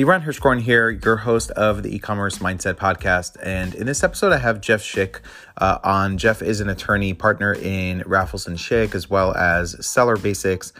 Liran 0.00 0.24
Hirschkorn 0.24 0.62
here, 0.62 0.88
your 0.88 1.16
host 1.16 1.50
of 1.50 1.82
the 1.82 1.94
e-commerce 1.94 2.38
mindset 2.38 2.76
podcast. 2.76 3.36
And 3.42 3.74
in 3.74 3.84
this 3.84 4.02
episode, 4.02 4.32
I 4.32 4.38
have 4.38 4.62
Jeff 4.62 4.80
Schick 4.80 5.20
uh, 5.58 5.76
on. 5.84 6.16
Jeff 6.16 6.40
is 6.40 6.62
an 6.62 6.70
attorney 6.70 7.12
partner 7.12 7.52
in 7.52 8.00
Rafelson 8.04 8.54
Schick, 8.54 8.94
as 8.94 9.10
well 9.10 9.34
as 9.34 9.84
Seller 9.84 10.16
Basics. 10.16 10.72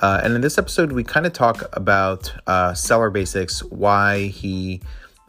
Uh, 0.00 0.20
and 0.22 0.32
in 0.32 0.42
this 0.42 0.58
episode, 0.58 0.92
we 0.92 1.02
kind 1.02 1.26
of 1.26 1.32
talk 1.32 1.68
about 1.72 2.32
uh, 2.46 2.72
Seller 2.72 3.10
Basics, 3.10 3.64
why 3.64 4.26
he 4.26 4.80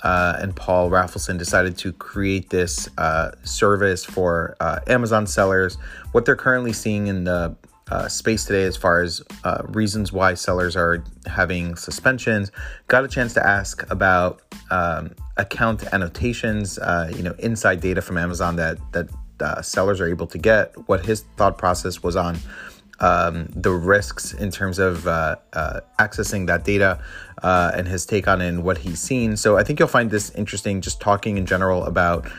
uh, 0.03 0.37
and 0.39 0.55
Paul 0.55 0.91
Rafelson 0.91 1.39
decided 1.39 1.75
to 1.79 1.91
create 1.91 2.51
this 2.51 2.87
uh, 2.99 3.31
service 3.43 4.05
for 4.05 4.57
uh, 4.59 4.79
Amazon 4.85 5.25
sellers, 5.25 5.75
what 6.11 6.25
they're 6.25 6.35
currently 6.35 6.71
seeing 6.71 7.07
in 7.07 7.23
the 7.23 7.55
uh, 7.91 8.07
space 8.07 8.45
today 8.45 8.63
as 8.63 8.77
far 8.77 9.01
as 9.01 9.21
uh, 9.43 9.63
reasons 9.67 10.11
why 10.11 10.33
sellers 10.33 10.75
are 10.75 11.03
having 11.25 11.75
suspensions. 11.75 12.51
Got 12.87 13.03
a 13.03 13.07
chance 13.07 13.33
to 13.33 13.45
ask 13.45 13.89
about 13.91 14.41
um, 14.71 15.15
account 15.37 15.83
annotations, 15.93 16.77
uh, 16.79 17.11
you 17.15 17.23
know, 17.23 17.33
inside 17.39 17.81
data 17.81 18.01
from 18.01 18.17
Amazon 18.17 18.55
that 18.57 18.77
that 18.91 19.09
uh, 19.41 19.61
sellers 19.61 19.99
are 20.01 20.07
able 20.07 20.27
to 20.27 20.37
get. 20.37 20.73
What 20.87 21.05
his 21.05 21.21
thought 21.37 21.57
process 21.57 22.03
was 22.03 22.15
on 22.15 22.37
um, 22.99 23.47
the 23.55 23.71
risks 23.71 24.33
in 24.33 24.51
terms 24.51 24.77
of 24.77 25.07
uh, 25.07 25.37
uh, 25.53 25.79
accessing 25.99 26.47
that 26.47 26.65
data 26.65 27.01
and 27.41 27.87
his 27.87 28.05
take 28.05 28.27
on 28.27 28.41
it 28.41 28.49
and 28.49 28.63
what 28.63 28.77
he's 28.79 28.99
seen. 28.99 29.37
So 29.37 29.57
I 29.57 29.63
think 29.63 29.79
you'll 29.79 29.87
find 29.87 30.11
this 30.11 30.29
interesting. 30.31 30.81
Just 30.81 30.99
talking 30.99 31.37
in 31.37 31.45
general 31.45 31.85
about 31.85 32.29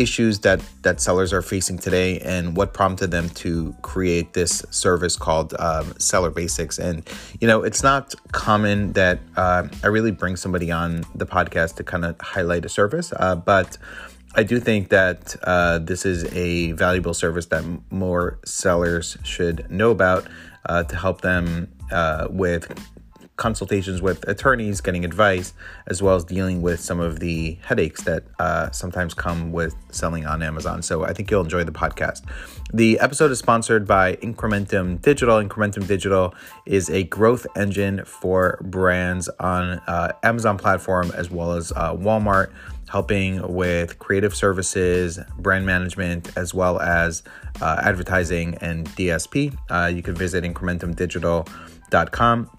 issues 0.00 0.40
that 0.40 0.60
that 0.82 1.00
sellers 1.00 1.32
are 1.32 1.42
facing 1.42 1.78
today 1.78 2.18
and 2.20 2.56
what 2.56 2.72
prompted 2.72 3.10
them 3.10 3.28
to 3.30 3.74
create 3.82 4.32
this 4.32 4.64
service 4.70 5.16
called 5.16 5.54
um, 5.58 5.92
seller 5.98 6.30
basics. 6.30 6.78
And 6.78 7.08
you 7.40 7.46
know 7.46 7.62
it's 7.62 7.82
not 7.82 8.14
common 8.32 8.92
that 8.92 9.18
uh, 9.36 9.66
i 9.82 9.86
really 9.86 10.10
bring 10.10 10.36
somebody 10.36 10.70
on 10.70 11.04
the 11.14 11.26
podcast 11.26 11.76
to 11.76 11.84
kind 11.84 12.04
of 12.04 12.20
highlight 12.20 12.64
a 12.64 12.68
service 12.68 13.12
uh, 13.16 13.34
but 13.34 13.78
i 14.34 14.42
do 14.42 14.60
think 14.60 14.88
that 14.88 15.36
uh, 15.44 15.78
this 15.78 16.04
is 16.04 16.24
a 16.34 16.72
valuable 16.72 17.14
service 17.14 17.46
that 17.46 17.64
more 17.90 18.38
sellers 18.44 19.16
should 19.24 19.68
know 19.70 19.90
about 19.90 20.26
uh, 20.66 20.82
to 20.84 20.96
help 20.96 21.22
them 21.22 21.68
uh, 21.90 22.26
with 22.30 22.72
consultations 23.40 24.00
with 24.00 24.28
attorneys, 24.28 24.80
getting 24.80 25.04
advice, 25.04 25.52
as 25.88 26.00
well 26.00 26.14
as 26.14 26.22
dealing 26.22 26.62
with 26.62 26.78
some 26.78 27.00
of 27.00 27.18
the 27.18 27.58
headaches 27.64 28.02
that 28.02 28.22
uh, 28.38 28.70
sometimes 28.70 29.14
come 29.14 29.50
with 29.50 29.74
selling 29.90 30.26
on 30.26 30.42
Amazon. 30.42 30.82
So 30.82 31.04
I 31.04 31.14
think 31.14 31.30
you'll 31.30 31.42
enjoy 31.42 31.64
the 31.64 31.72
podcast. 31.72 32.22
The 32.72 33.00
episode 33.00 33.32
is 33.32 33.40
sponsored 33.40 33.88
by 33.88 34.14
Incrementum 34.16 35.00
Digital. 35.02 35.42
Incrementum 35.42 35.88
Digital 35.88 36.34
is 36.66 36.90
a 36.90 37.04
growth 37.04 37.46
engine 37.56 38.04
for 38.04 38.60
brands 38.62 39.30
on 39.40 39.80
uh, 39.88 40.12
Amazon 40.22 40.58
platform 40.58 41.10
as 41.16 41.30
well 41.30 41.54
as 41.54 41.72
uh, 41.72 41.94
Walmart 41.94 42.52
helping 42.90 43.40
with 43.52 43.98
creative 44.00 44.34
services, 44.34 45.20
brand 45.38 45.64
management, 45.64 46.36
as 46.36 46.52
well 46.52 46.78
as 46.80 47.22
uh, 47.62 47.80
advertising 47.82 48.58
and 48.60 48.86
DSP. 48.90 49.56
Uh, 49.70 49.86
you 49.86 50.02
can 50.02 50.14
visit 50.14 50.44
incrementumdigital.com. 50.44 52.50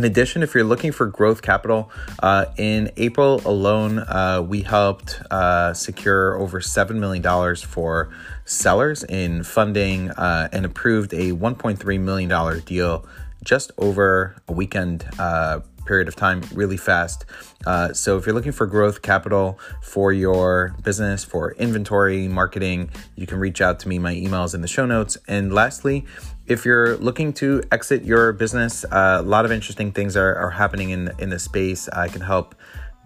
In 0.00 0.06
addition, 0.06 0.42
if 0.42 0.54
you're 0.54 0.64
looking 0.64 0.92
for 0.92 1.04
growth 1.04 1.42
capital, 1.42 1.90
uh, 2.22 2.46
in 2.56 2.90
April 2.96 3.42
alone, 3.44 3.98
uh, 3.98 4.42
we 4.42 4.62
helped 4.62 5.20
uh, 5.30 5.74
secure 5.74 6.38
over 6.38 6.60
$7 6.60 6.94
million 6.94 7.54
for 7.56 8.08
sellers 8.46 9.04
in 9.04 9.42
funding 9.42 10.10
uh, 10.12 10.48
and 10.52 10.64
approved 10.64 11.12
a 11.12 11.32
$1.3 11.32 12.00
million 12.00 12.60
deal 12.60 13.06
just 13.44 13.72
over 13.76 14.36
a 14.48 14.54
weekend 14.54 15.06
uh, 15.18 15.60
period 15.90 16.06
of 16.06 16.14
time 16.14 16.40
really 16.54 16.76
fast. 16.76 17.24
Uh, 17.66 17.92
so 17.92 18.16
if 18.16 18.24
you're 18.24 18.34
looking 18.38 18.56
for 18.60 18.66
growth 18.76 19.02
capital 19.02 19.58
for 19.82 20.12
your 20.12 20.72
business, 20.84 21.24
for 21.24 21.50
inventory, 21.66 22.28
marketing, 22.28 22.88
you 23.16 23.26
can 23.26 23.38
reach 23.40 23.60
out 23.60 23.80
to 23.80 23.88
me. 23.88 23.98
My 23.98 24.14
email 24.14 24.44
is 24.44 24.54
in 24.54 24.60
the 24.60 24.68
show 24.76 24.86
notes. 24.86 25.18
And 25.26 25.52
lastly, 25.52 26.06
if 26.46 26.64
you're 26.64 26.96
looking 26.98 27.32
to 27.42 27.48
exit 27.72 28.04
your 28.04 28.32
business, 28.32 28.84
uh, 28.84 29.18
a 29.18 29.28
lot 29.34 29.44
of 29.44 29.50
interesting 29.50 29.90
things 29.90 30.16
are, 30.16 30.32
are 30.36 30.50
happening 30.50 30.90
in 30.90 31.10
in 31.18 31.28
the 31.30 31.40
space. 31.40 31.88
I 32.04 32.06
can 32.06 32.22
help 32.22 32.54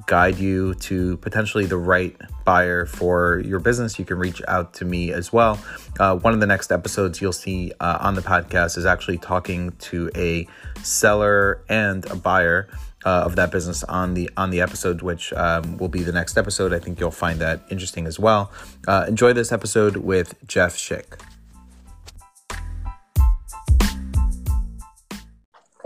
guide 0.07 0.39
you 0.39 0.75
to 0.75 1.17
potentially 1.19 1.67
the 1.67 1.77
right 1.77 2.17
buyer 2.45 2.85
for 2.85 3.41
your 3.45 3.59
business, 3.59 3.99
you 3.99 4.05
can 4.05 4.19
reach 4.19 4.43
out 4.49 4.75
to 4.75 4.85
me 4.85 5.13
as 5.13 5.33
well. 5.33 5.59
Uh, 5.99 6.17
one 6.17 6.35
of 6.35 6.41
the 6.41 6.47
next 6.47 6.71
episodes 6.71 7.21
you'll 7.21 7.33
see 7.33 7.73
uh, 7.81 7.99
on 8.01 8.15
the 8.15 8.21
podcast 8.21 8.77
is 8.77 8.87
actually 8.87 9.19
talking 9.19 9.73
to 9.79 10.11
a 10.15 10.47
seller 10.83 11.63
and 11.69 12.05
a 12.11 12.17
buyer 12.17 12.69
uh, 13.05 13.23
of 13.25 13.37
that 13.37 13.51
business 13.51 13.85
on 13.85 14.15
the 14.15 14.31
on 14.37 14.51
the 14.51 14.61
episode, 14.61 15.03
which 15.03 15.33
um, 15.35 15.77
will 15.79 15.89
be 15.89 16.03
the 16.03 16.13
next 16.13 16.37
episode. 16.37 16.73
I 16.73 16.79
think 16.79 16.99
you'll 16.99 17.11
find 17.11 17.39
that 17.41 17.63
interesting 17.71 18.07
as 18.07 18.19
well. 18.19 18.51
Uh, 18.89 19.05
enjoy 19.09 19.33
this 19.33 19.53
episode 19.53 19.97
with 19.97 20.35
Jeff 20.47 20.77
Schick. 20.77 21.21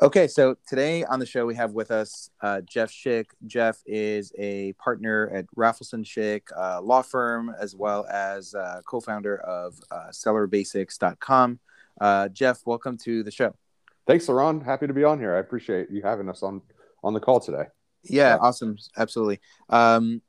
Okay, 0.00 0.28
so 0.28 0.56
today 0.64 1.02
on 1.02 1.18
the 1.18 1.26
show 1.26 1.44
we 1.44 1.56
have 1.56 1.72
with 1.72 1.90
us 1.90 2.30
uh, 2.40 2.60
Jeff 2.60 2.88
Schick. 2.88 3.24
Jeff 3.48 3.82
is 3.84 4.32
a 4.38 4.72
partner 4.74 5.28
at 5.34 5.44
Rafelson 5.56 6.04
Schick 6.04 6.42
uh, 6.56 6.80
law 6.80 7.02
firm, 7.02 7.52
as 7.60 7.74
well 7.74 8.06
as 8.08 8.54
uh, 8.54 8.80
co-founder 8.86 9.38
of 9.38 9.80
uh, 9.90 10.06
SellerBasics.com. 10.12 11.58
Uh, 12.00 12.28
Jeff, 12.28 12.60
welcome 12.64 12.96
to 12.98 13.24
the 13.24 13.32
show. 13.32 13.52
Thanks, 14.06 14.26
Liran. 14.26 14.64
Happy 14.64 14.86
to 14.86 14.92
be 14.92 15.02
on 15.02 15.18
here. 15.18 15.34
I 15.34 15.40
appreciate 15.40 15.90
you 15.90 16.02
having 16.02 16.28
us 16.28 16.44
on 16.44 16.62
on 17.02 17.12
the 17.12 17.20
call 17.20 17.40
today. 17.40 17.64
Yeah, 18.04 18.34
yeah. 18.34 18.36
awesome, 18.36 18.76
absolutely. 18.96 19.40
Um, 19.68 20.22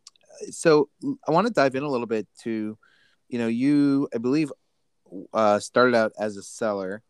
so 0.49 0.89
I 1.27 1.31
want 1.31 1.45
to 1.45 1.53
dive 1.53 1.75
in 1.75 1.83
a 1.83 1.89
little 1.89 2.07
bit 2.07 2.27
to, 2.41 2.75
you 3.27 3.37
know, 3.37 3.47
you 3.47 4.09
I 4.15 4.17
believe 4.17 4.51
uh, 5.31 5.59
started 5.59 5.93
out 5.93 6.13
as 6.19 6.37
a 6.37 6.41
seller, 6.41 7.03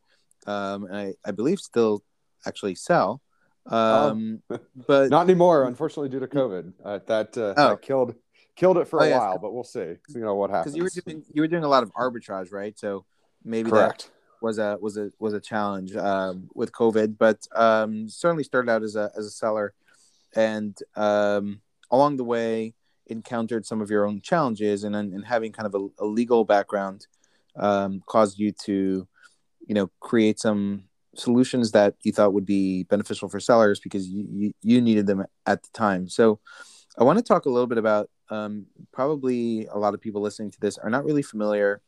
um, 0.46 0.84
and 0.84 0.98
I, 0.98 1.14
I 1.24 1.32
believe 1.32 1.60
still 1.60 2.04
actually 2.46 2.76
sell. 2.76 3.22
Um, 3.66 4.42
oh. 4.50 4.60
but 4.88 5.10
not 5.10 5.24
anymore, 5.24 5.66
unfortunately, 5.66 6.10
due 6.10 6.20
to 6.20 6.28
COVID. 6.28 6.74
Uh, 6.84 7.00
that, 7.06 7.38
uh, 7.38 7.54
oh. 7.56 7.70
that 7.70 7.82
killed 7.82 8.16
killed 8.56 8.78
it 8.78 8.88
for 8.88 9.00
a 9.00 9.08
oh, 9.08 9.18
while, 9.18 9.38
but 9.40 9.54
we'll 9.54 9.64
see. 9.64 9.96
You 10.10 10.22
know 10.22 10.36
what 10.36 10.50
happens. 10.50 10.74
Because 10.74 10.78
you 10.78 10.84
were 10.84 11.12
doing 11.12 11.24
you 11.34 11.42
were 11.42 11.48
doing 11.48 11.64
a 11.64 11.68
lot 11.68 11.84
of 11.84 11.94
arbitrage, 11.94 12.52
right? 12.52 12.78
So 12.78 13.06
maybe 13.44 13.70
Correct. 13.70 14.06
that 14.06 14.12
was 14.42 14.58
a 14.58 14.78
was 14.82 14.98
a 14.98 15.12
was 15.20 15.34
a 15.34 15.40
challenge 15.40 15.96
um, 15.96 16.50
with 16.54 16.72
COVID, 16.72 17.18
but 17.18 17.48
um, 17.56 18.10
certainly 18.10 18.44
started 18.44 18.70
out 18.70 18.84
as 18.84 18.96
a 18.96 19.12
as 19.18 19.26
a 19.26 19.32
seller, 19.32 19.74
and 20.36 20.78
um, 20.96 21.62
along 21.90 22.18
the 22.18 22.26
way 22.26 22.74
encountered 23.08 23.66
some 23.66 23.82
of 23.82 23.90
your 23.90 24.06
own 24.06 24.20
challenges, 24.22 24.84
and 24.84 24.96
and 24.96 25.26
having 25.26 25.52
kind 25.52 25.74
of 25.74 25.76
a, 25.76 26.04
a 26.04 26.06
legal 26.06 26.44
background 26.44 27.08
um, 27.56 28.04
caused 28.06 28.38
you 28.40 28.52
to, 28.52 29.08
you 29.68 29.76
know, 29.76 29.90
create 30.00 30.40
some 30.40 30.84
solutions 31.20 31.72
that 31.72 31.96
you 32.04 32.12
thought 32.12 32.34
would 32.34 32.46
be 32.46 32.84
beneficial 32.84 33.30
for 33.30 33.40
sellers 33.40 33.80
because 33.80 34.08
you, 34.08 34.28
you, 34.32 34.54
you 34.62 34.82
needed 34.82 35.08
them 35.08 35.26
at 35.46 35.62
the 35.64 35.70
time. 35.74 36.08
So 36.08 36.40
I 36.98 37.04
want 37.04 37.18
to 37.18 37.24
talk 37.24 37.46
a 37.46 37.50
little 37.50 37.68
bit 37.68 37.78
about 37.78 38.10
um, 38.30 38.66
probably 38.92 39.66
a 39.72 39.78
lot 39.78 39.94
of 39.94 40.02
people 40.02 40.22
listening 40.22 40.52
to 40.52 40.60
this 40.60 40.78
are 40.78 40.90
not 40.90 41.06
really 41.06 41.22
familiar 41.22 41.82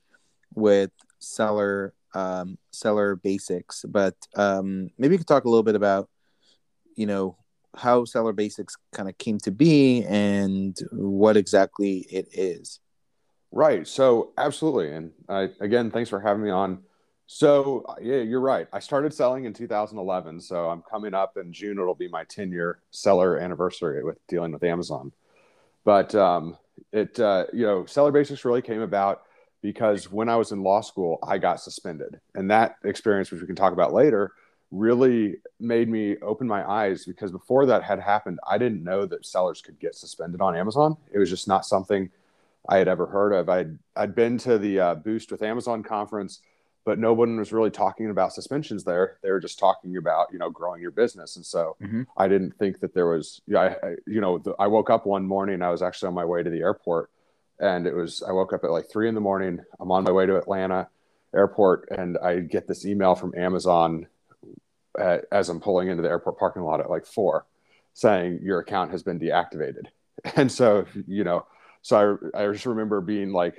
with 0.53 0.91
seller 1.19 1.93
um, 2.13 2.57
seller 2.71 3.15
basics, 3.15 3.85
but 3.87 4.15
um, 4.35 4.89
maybe 4.97 5.13
you 5.13 5.17
could 5.17 5.27
talk 5.27 5.45
a 5.45 5.49
little 5.49 5.63
bit 5.63 5.75
about 5.75 6.09
you 6.95 7.05
know 7.05 7.37
how 7.75 8.03
seller 8.03 8.33
basics 8.33 8.75
kind 8.91 9.07
of 9.07 9.17
came 9.17 9.37
to 9.39 9.51
be 9.51 10.03
and 10.03 10.77
what 10.91 11.37
exactly 11.37 12.05
it 12.09 12.27
is. 12.33 12.79
Right. 13.51 13.87
So 13.87 14.31
absolutely, 14.37 14.91
and 14.91 15.11
I, 15.29 15.49
again, 15.59 15.91
thanks 15.91 16.09
for 16.09 16.19
having 16.19 16.43
me 16.43 16.49
on. 16.49 16.79
So 17.33 17.85
uh, 17.87 17.95
yeah, 18.01 18.17
you're 18.17 18.41
right. 18.41 18.67
I 18.73 18.79
started 18.79 19.13
selling 19.13 19.45
in 19.45 19.53
2011, 19.53 20.41
so 20.41 20.69
I'm 20.69 20.81
coming 20.81 21.13
up 21.13 21.37
in 21.37 21.53
June. 21.53 21.79
It'll 21.79 21.95
be 21.95 22.09
my 22.09 22.25
10 22.25 22.51
year 22.51 22.79
seller 22.91 23.37
anniversary 23.37 24.03
with 24.03 24.17
dealing 24.27 24.51
with 24.51 24.65
Amazon. 24.65 25.13
But 25.85 26.13
um, 26.13 26.57
it 26.91 27.17
uh, 27.21 27.45
you 27.53 27.65
know, 27.65 27.85
seller 27.85 28.11
basics 28.11 28.43
really 28.43 28.61
came 28.61 28.81
about 28.81 29.21
because 29.61 30.11
when 30.11 30.27
I 30.27 30.35
was 30.35 30.51
in 30.51 30.61
law 30.61 30.81
school, 30.81 31.19
I 31.23 31.37
got 31.37 31.61
suspended, 31.61 32.19
and 32.35 32.51
that 32.51 32.75
experience, 32.83 33.31
which 33.31 33.39
we 33.39 33.47
can 33.47 33.55
talk 33.55 33.71
about 33.71 33.93
later, 33.93 34.33
really 34.69 35.37
made 35.57 35.87
me 35.87 36.17
open 36.17 36.47
my 36.47 36.69
eyes 36.69 37.05
because 37.05 37.31
before 37.31 37.65
that 37.67 37.81
had 37.81 38.01
happened, 38.01 38.39
I 38.45 38.57
didn't 38.57 38.83
know 38.83 39.05
that 39.05 39.25
sellers 39.25 39.61
could 39.61 39.79
get 39.79 39.95
suspended 39.95 40.41
on 40.41 40.57
Amazon. 40.57 40.97
It 41.13 41.17
was 41.17 41.29
just 41.29 41.47
not 41.47 41.65
something 41.65 42.09
I 42.67 42.77
had 42.77 42.89
ever 42.89 43.05
heard 43.05 43.31
of. 43.31 43.47
I'd 43.47 43.79
I'd 43.95 44.15
been 44.15 44.37
to 44.39 44.57
the 44.57 44.79
uh, 44.81 44.95
Boost 44.95 45.31
with 45.31 45.41
Amazon 45.43 45.81
conference 45.81 46.41
but 46.83 46.99
no 46.99 47.13
one 47.13 47.37
was 47.37 47.53
really 47.53 47.69
talking 47.69 48.09
about 48.09 48.33
suspensions 48.33 48.83
there. 48.83 49.17
They 49.21 49.31
were 49.31 49.39
just 49.39 49.59
talking 49.59 49.97
about 49.97 50.27
you 50.31 50.39
know 50.39 50.49
growing 50.49 50.81
your 50.81 50.91
business, 50.91 51.35
and 51.35 51.45
so 51.45 51.75
mm-hmm. 51.81 52.03
I 52.17 52.27
didn't 52.27 52.57
think 52.57 52.79
that 52.79 52.93
there 52.93 53.07
was. 53.07 53.41
Yeah, 53.47 53.59
I, 53.59 53.87
I, 53.87 53.95
you 54.07 54.21
know, 54.21 54.37
the, 54.39 54.55
I 54.57 54.67
woke 54.67 54.89
up 54.89 55.05
one 55.05 55.25
morning. 55.25 55.61
I 55.61 55.69
was 55.69 55.81
actually 55.81 56.07
on 56.07 56.15
my 56.15 56.25
way 56.25 56.43
to 56.43 56.49
the 56.49 56.61
airport, 56.61 57.09
and 57.59 57.85
it 57.85 57.95
was 57.95 58.23
I 58.27 58.31
woke 58.31 58.53
up 58.53 58.63
at 58.63 58.71
like 58.71 58.89
three 58.89 59.07
in 59.07 59.15
the 59.15 59.21
morning. 59.21 59.59
I'm 59.79 59.91
on 59.91 60.03
my 60.03 60.11
way 60.11 60.25
to 60.25 60.37
Atlanta 60.37 60.89
airport, 61.35 61.89
and 61.91 62.17
I 62.17 62.39
get 62.39 62.67
this 62.67 62.85
email 62.85 63.15
from 63.15 63.33
Amazon 63.37 64.07
at, 64.99 65.25
as 65.31 65.49
I'm 65.49 65.59
pulling 65.59 65.89
into 65.89 66.03
the 66.03 66.09
airport 66.09 66.39
parking 66.39 66.63
lot 66.63 66.81
at 66.81 66.89
like 66.89 67.05
four, 67.05 67.45
saying 67.93 68.39
your 68.41 68.59
account 68.59 68.91
has 68.91 69.03
been 69.03 69.19
deactivated. 69.19 69.85
And 70.35 70.51
so, 70.51 70.85
you 71.07 71.23
know, 71.23 71.47
so 71.81 72.29
I, 72.35 72.43
I 72.43 72.51
just 72.51 72.67
remember 72.67 73.01
being 73.01 73.31
like 73.31 73.55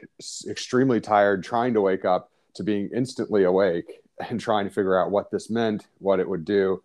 extremely 0.48 1.00
tired, 1.00 1.42
trying 1.42 1.74
to 1.74 1.80
wake 1.80 2.04
up 2.04 2.30
to 2.54 2.62
being 2.62 2.90
instantly 2.94 3.44
awake 3.44 4.00
and 4.28 4.40
trying 4.40 4.64
to 4.64 4.70
figure 4.70 4.98
out 5.00 5.10
what 5.10 5.30
this 5.30 5.50
meant, 5.50 5.86
what 5.98 6.20
it 6.20 6.28
would 6.28 6.44
do, 6.44 6.82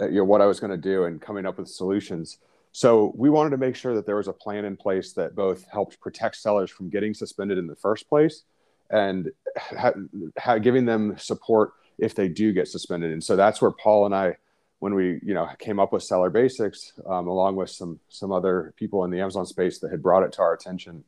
uh, 0.00 0.08
you 0.08 0.18
know, 0.18 0.24
what 0.24 0.40
I 0.40 0.46
was 0.46 0.60
going 0.60 0.70
to 0.70 0.76
do, 0.76 1.04
and 1.04 1.20
coming 1.20 1.46
up 1.46 1.58
with 1.58 1.68
solutions. 1.68 2.38
So 2.72 3.12
we 3.14 3.28
wanted 3.28 3.50
to 3.50 3.58
make 3.58 3.76
sure 3.76 3.94
that 3.94 4.06
there 4.06 4.16
was 4.16 4.28
a 4.28 4.32
plan 4.32 4.64
in 4.64 4.76
place 4.76 5.12
that 5.12 5.34
both 5.34 5.66
helped 5.68 6.00
protect 6.00 6.36
sellers 6.36 6.70
from 6.70 6.88
getting 6.88 7.12
suspended 7.12 7.58
in 7.58 7.66
the 7.66 7.76
first 7.76 8.08
place 8.08 8.44
and 8.90 9.30
ha- 9.58 9.92
ha- 10.38 10.58
giving 10.58 10.86
them 10.86 11.16
support 11.18 11.72
if 11.98 12.14
they 12.14 12.28
do 12.28 12.52
get 12.52 12.68
suspended. 12.68 13.12
And 13.12 13.22
so 13.22 13.36
that's 13.36 13.60
where 13.60 13.70
Paul 13.70 14.06
and 14.06 14.14
I, 14.14 14.36
when 14.78 14.94
we 14.94 15.20
you 15.22 15.34
know 15.34 15.48
came 15.58 15.78
up 15.78 15.92
with 15.92 16.02
Seller 16.02 16.30
Basics, 16.30 16.92
um, 17.06 17.28
along 17.28 17.56
with 17.56 17.70
some 17.70 18.00
some 18.08 18.32
other 18.32 18.74
people 18.76 19.04
in 19.04 19.10
the 19.10 19.20
Amazon 19.20 19.46
space 19.46 19.78
that 19.80 19.90
had 19.90 20.02
brought 20.02 20.24
it 20.24 20.32
to 20.32 20.42
our 20.42 20.54
attention 20.54 21.04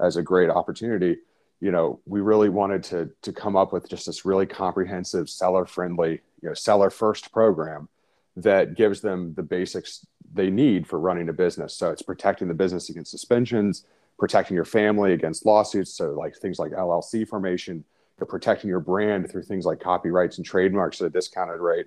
as 0.00 0.16
a 0.16 0.22
great 0.22 0.50
opportunity, 0.50 1.18
you 1.64 1.70
know, 1.70 1.98
we 2.04 2.20
really 2.20 2.50
wanted 2.50 2.82
to 2.82 3.10
to 3.22 3.32
come 3.32 3.56
up 3.56 3.72
with 3.72 3.88
just 3.88 4.04
this 4.04 4.26
really 4.26 4.44
comprehensive 4.44 5.30
seller 5.30 5.64
friendly, 5.64 6.20
you 6.42 6.48
know, 6.50 6.52
seller 6.52 6.90
first 6.90 7.32
program 7.32 7.88
that 8.36 8.76
gives 8.76 9.00
them 9.00 9.32
the 9.32 9.42
basics 9.42 10.06
they 10.34 10.50
need 10.50 10.86
for 10.86 11.00
running 11.00 11.30
a 11.30 11.32
business. 11.32 11.72
So 11.74 11.90
it's 11.90 12.02
protecting 12.02 12.48
the 12.48 12.54
business 12.54 12.90
against 12.90 13.10
suspensions, 13.10 13.86
protecting 14.18 14.54
your 14.54 14.66
family 14.66 15.14
against 15.14 15.46
lawsuits. 15.46 15.94
So 15.94 16.10
like 16.10 16.36
things 16.36 16.58
like 16.58 16.72
LLC 16.72 17.26
formation, 17.26 17.82
you're 18.18 18.26
protecting 18.26 18.68
your 18.68 18.80
brand 18.80 19.30
through 19.30 19.44
things 19.44 19.64
like 19.64 19.80
copyrights 19.80 20.36
and 20.36 20.44
trademarks 20.44 21.00
at 21.00 21.06
a 21.06 21.10
discounted 21.10 21.60
rate, 21.60 21.86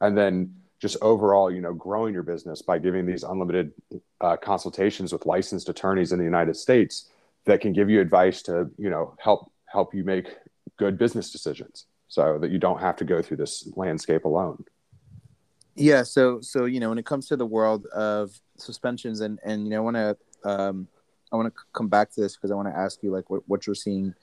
and 0.00 0.16
then 0.16 0.54
just 0.80 0.96
overall, 1.02 1.50
you 1.50 1.60
know, 1.60 1.74
growing 1.74 2.14
your 2.14 2.22
business 2.22 2.62
by 2.62 2.78
giving 2.78 3.04
these 3.04 3.24
unlimited 3.24 3.74
uh, 4.22 4.38
consultations 4.38 5.12
with 5.12 5.26
licensed 5.26 5.68
attorneys 5.68 6.12
in 6.12 6.18
the 6.18 6.24
United 6.24 6.56
States 6.56 7.10
that 7.48 7.60
can 7.60 7.72
give 7.72 7.90
you 7.90 8.00
advice 8.00 8.42
to, 8.42 8.70
you 8.78 8.90
know, 8.90 9.14
help 9.18 9.50
help 9.66 9.94
you 9.94 10.04
make 10.04 10.28
good 10.76 10.96
business 10.96 11.30
decisions, 11.30 11.86
so 12.06 12.38
that 12.38 12.50
you 12.50 12.58
don't 12.58 12.80
have 12.80 12.96
to 12.96 13.04
go 13.04 13.20
through 13.20 13.38
this 13.38 13.68
landscape 13.74 14.24
alone. 14.24 14.64
Yeah. 15.74 16.02
So 16.02 16.40
so 16.40 16.64
you 16.64 16.80
know 16.80 16.88
when 16.90 16.98
it 16.98 17.06
comes 17.06 17.26
to 17.28 17.36
the 17.36 17.46
world 17.46 17.86
of 17.86 18.40
suspensions 18.56 19.20
and 19.20 19.38
and 19.44 19.64
you 19.64 19.70
know 19.70 19.78
I 19.78 19.80
want 19.80 19.96
to 19.96 20.16
um, 20.44 20.88
I 21.32 21.36
want 21.36 21.52
to 21.52 21.60
come 21.72 21.88
back 21.88 22.10
to 22.12 22.20
this 22.20 22.36
because 22.36 22.50
I 22.50 22.54
want 22.54 22.68
to 22.68 22.76
ask 22.76 23.02
you 23.02 23.10
like 23.10 23.28
what 23.30 23.42
what 23.46 23.66
you're 23.66 23.74
seeing 23.74 24.14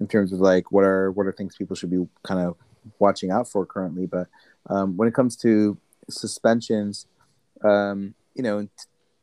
in 0.00 0.06
terms 0.06 0.32
of 0.32 0.40
like 0.40 0.72
what 0.72 0.84
are 0.84 1.10
what 1.10 1.26
are 1.26 1.32
things 1.32 1.56
people 1.56 1.76
should 1.76 1.90
be 1.90 2.06
kind 2.22 2.40
of 2.40 2.56
watching 2.98 3.30
out 3.30 3.48
for 3.48 3.66
currently. 3.66 4.06
But 4.06 4.28
um, 4.68 4.96
when 4.96 5.08
it 5.08 5.14
comes 5.14 5.36
to 5.36 5.76
suspensions, 6.08 7.06
um, 7.64 8.14
you 8.34 8.42
know, 8.42 8.62
t- 8.62 8.68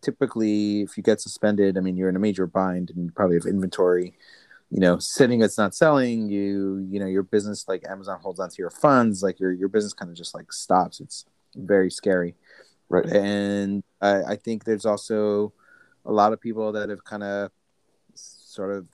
typically 0.08 0.82
if 0.82 0.98
you 0.98 1.04
get 1.04 1.22
suspended, 1.22 1.78
I 1.78 1.82
mean 1.82 1.98
you're 1.98 2.10
in 2.10 2.16
a 2.16 2.26
major 2.28 2.48
bind 2.48 2.90
and 2.92 3.00
you 3.06 3.12
probably 3.12 3.38
have 3.38 3.46
inventory 3.46 4.10
you 4.70 4.82
know 4.82 5.00
sitting 5.00 5.42
it's 5.42 5.58
not 5.58 5.74
selling 5.74 6.28
you 6.28 6.86
you 6.92 7.00
know 7.00 7.06
your 7.06 7.24
business 7.24 7.70
like 7.70 7.82
amazon 7.90 8.20
holds 8.20 8.38
onto 8.38 8.62
your 8.62 8.70
funds 8.70 9.24
like 9.24 9.40
your 9.40 9.54
your 9.54 9.70
business 9.70 9.94
kind 9.94 10.12
of 10.12 10.18
just 10.18 10.36
like 10.36 10.52
stops 10.52 11.00
it's 11.00 11.24
very 11.58 11.90
scary. 11.90 12.36
Right. 12.90 13.06
And 13.06 13.84
I, 14.02 14.24
I 14.24 14.36
think 14.36 14.64
there's 14.64 14.86
also 14.86 15.54
a 16.06 16.12
lot 16.12 16.34
of 16.34 16.40
people 16.40 16.72
that 16.74 16.90
have 16.90 17.04
kind 17.04 17.24
of 17.24 17.52
sort 18.14 18.76
of 18.76 18.88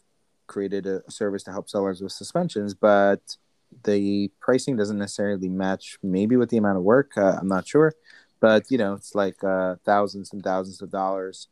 created 0.48 0.88
a 0.88 1.10
service 1.10 1.44
to 1.44 1.51
help 1.51 1.69
sellers 1.69 2.01
with 2.01 2.12
suspensions, 2.12 2.74
but 2.74 3.38
the 3.83 4.31
pricing 4.39 4.75
doesn't 4.75 4.98
necessarily 4.98 5.50
match 5.50 5.98
maybe 6.04 6.36
with 6.36 6.50
the 6.50 6.57
amount 6.57 6.77
of 6.77 6.83
work. 6.83 7.12
Uh, 7.18 7.38
I'm 7.39 7.48
not 7.48 7.68
sure, 7.68 7.94
but 8.43 8.69
you 8.69 8.77
know, 8.77 8.93
it's 8.93 9.15
like 9.15 9.41
uh, 9.41 9.75
thousands 9.85 10.33
and 10.33 10.43
thousands 10.43 10.81
of 10.81 10.91
dollars 10.91 11.47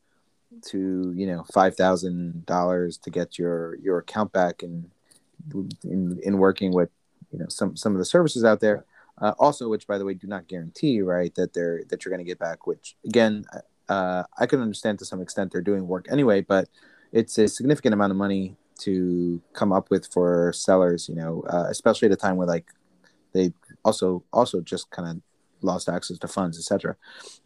to 0.65 1.13
you 1.15 1.25
know 1.25 1.45
five 1.53 1.73
thousand 1.77 2.45
dollars 2.45 2.97
to 2.97 3.09
get 3.09 3.39
your 3.39 3.75
your 3.77 3.99
account 3.99 4.33
back 4.33 4.61
and 4.61 4.91
in, 5.53 5.69
in 5.85 6.19
in 6.21 6.37
working 6.37 6.73
with 6.73 6.89
you 7.31 7.39
know 7.39 7.45
some 7.47 7.77
some 7.77 7.93
of 7.93 7.99
the 7.99 8.03
services 8.03 8.43
out 8.43 8.59
there. 8.59 8.83
Uh, 9.21 9.33
also 9.39 9.69
which 9.69 9.87
by 9.87 9.97
the 9.97 10.03
way 10.03 10.13
do 10.13 10.27
not 10.27 10.47
guarantee 10.47 11.01
right 11.01 11.35
that 11.35 11.53
they're 11.53 11.83
that 11.89 12.03
you're 12.03 12.09
going 12.09 12.25
to 12.25 12.29
get 12.31 12.39
back 12.39 12.65
which 12.65 12.95
again 13.05 13.45
uh, 13.89 14.23
i 14.39 14.45
can 14.47 14.61
understand 14.61 14.97
to 14.97 15.05
some 15.05 15.21
extent 15.21 15.51
they're 15.51 15.61
doing 15.61 15.85
work 15.85 16.07
anyway 16.09 16.41
but 16.41 16.69
it's 17.11 17.37
a 17.37 17.47
significant 17.47 17.93
amount 17.93 18.09
of 18.09 18.17
money 18.17 18.55
to 18.79 19.39
come 19.53 19.71
up 19.71 19.91
with 19.91 20.07
for 20.11 20.51
sellers 20.53 21.07
you 21.07 21.13
know 21.13 21.43
uh, 21.49 21.67
especially 21.69 22.07
at 22.07 22.11
a 22.13 22.15
time 22.15 22.35
where 22.35 22.47
like 22.47 22.67
they 23.33 23.53
also 23.83 24.23
also 24.33 24.59
just 24.61 24.89
kind 24.89 25.07
of 25.09 25.21
lost 25.63 25.89
access 25.89 26.17
to 26.17 26.27
funds 26.27 26.57
etc 26.57 26.95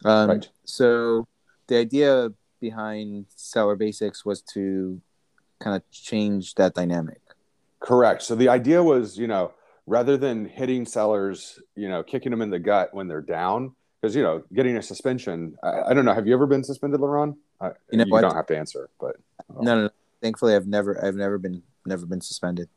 um, 0.04 0.30
right. 0.30 0.48
so 0.64 1.26
the 1.68 1.76
idea 1.76 2.30
behind 2.60 3.26
seller 3.34 3.76
basics 3.76 4.24
was 4.24 4.40
to 4.40 5.00
kind 5.60 5.76
of 5.76 5.82
change 5.90 6.54
that 6.54 6.74
dynamic 6.74 7.20
correct 7.80 8.22
so 8.22 8.34
the 8.34 8.48
idea 8.48 8.82
was 8.82 9.18
you 9.18 9.26
know 9.26 9.52
rather 9.86 10.16
than 10.16 10.46
hitting 10.46 10.84
sellers, 10.84 11.60
you 11.74 11.88
know, 11.88 12.02
kicking 12.02 12.30
them 12.30 12.42
in 12.42 12.50
the 12.50 12.58
gut 12.58 12.92
when 12.92 13.08
they're 13.08 13.20
down, 13.20 13.74
because 14.00 14.14
you 14.14 14.22
know, 14.22 14.42
getting 14.52 14.76
a 14.76 14.82
suspension. 14.82 15.56
I, 15.62 15.90
I, 15.90 15.94
don't 15.94 16.04
know. 16.04 16.14
Have 16.14 16.26
you 16.26 16.34
ever 16.34 16.46
been 16.46 16.64
suspended, 16.64 17.00
Liran? 17.00 17.36
I, 17.60 17.68
you 17.90 17.98
know, 17.98 18.04
you 18.04 18.20
don't 18.20 18.34
have 18.34 18.46
to 18.46 18.58
answer, 18.58 18.90
but 19.00 19.16
no, 19.48 19.74
no, 19.74 19.82
no. 19.84 19.90
Thankfully, 20.20 20.54
I've 20.54 20.66
never, 20.66 21.02
I've 21.04 21.14
never 21.14 21.38
been, 21.38 21.62
never 21.86 22.04
been 22.06 22.20
suspended. 22.20 22.68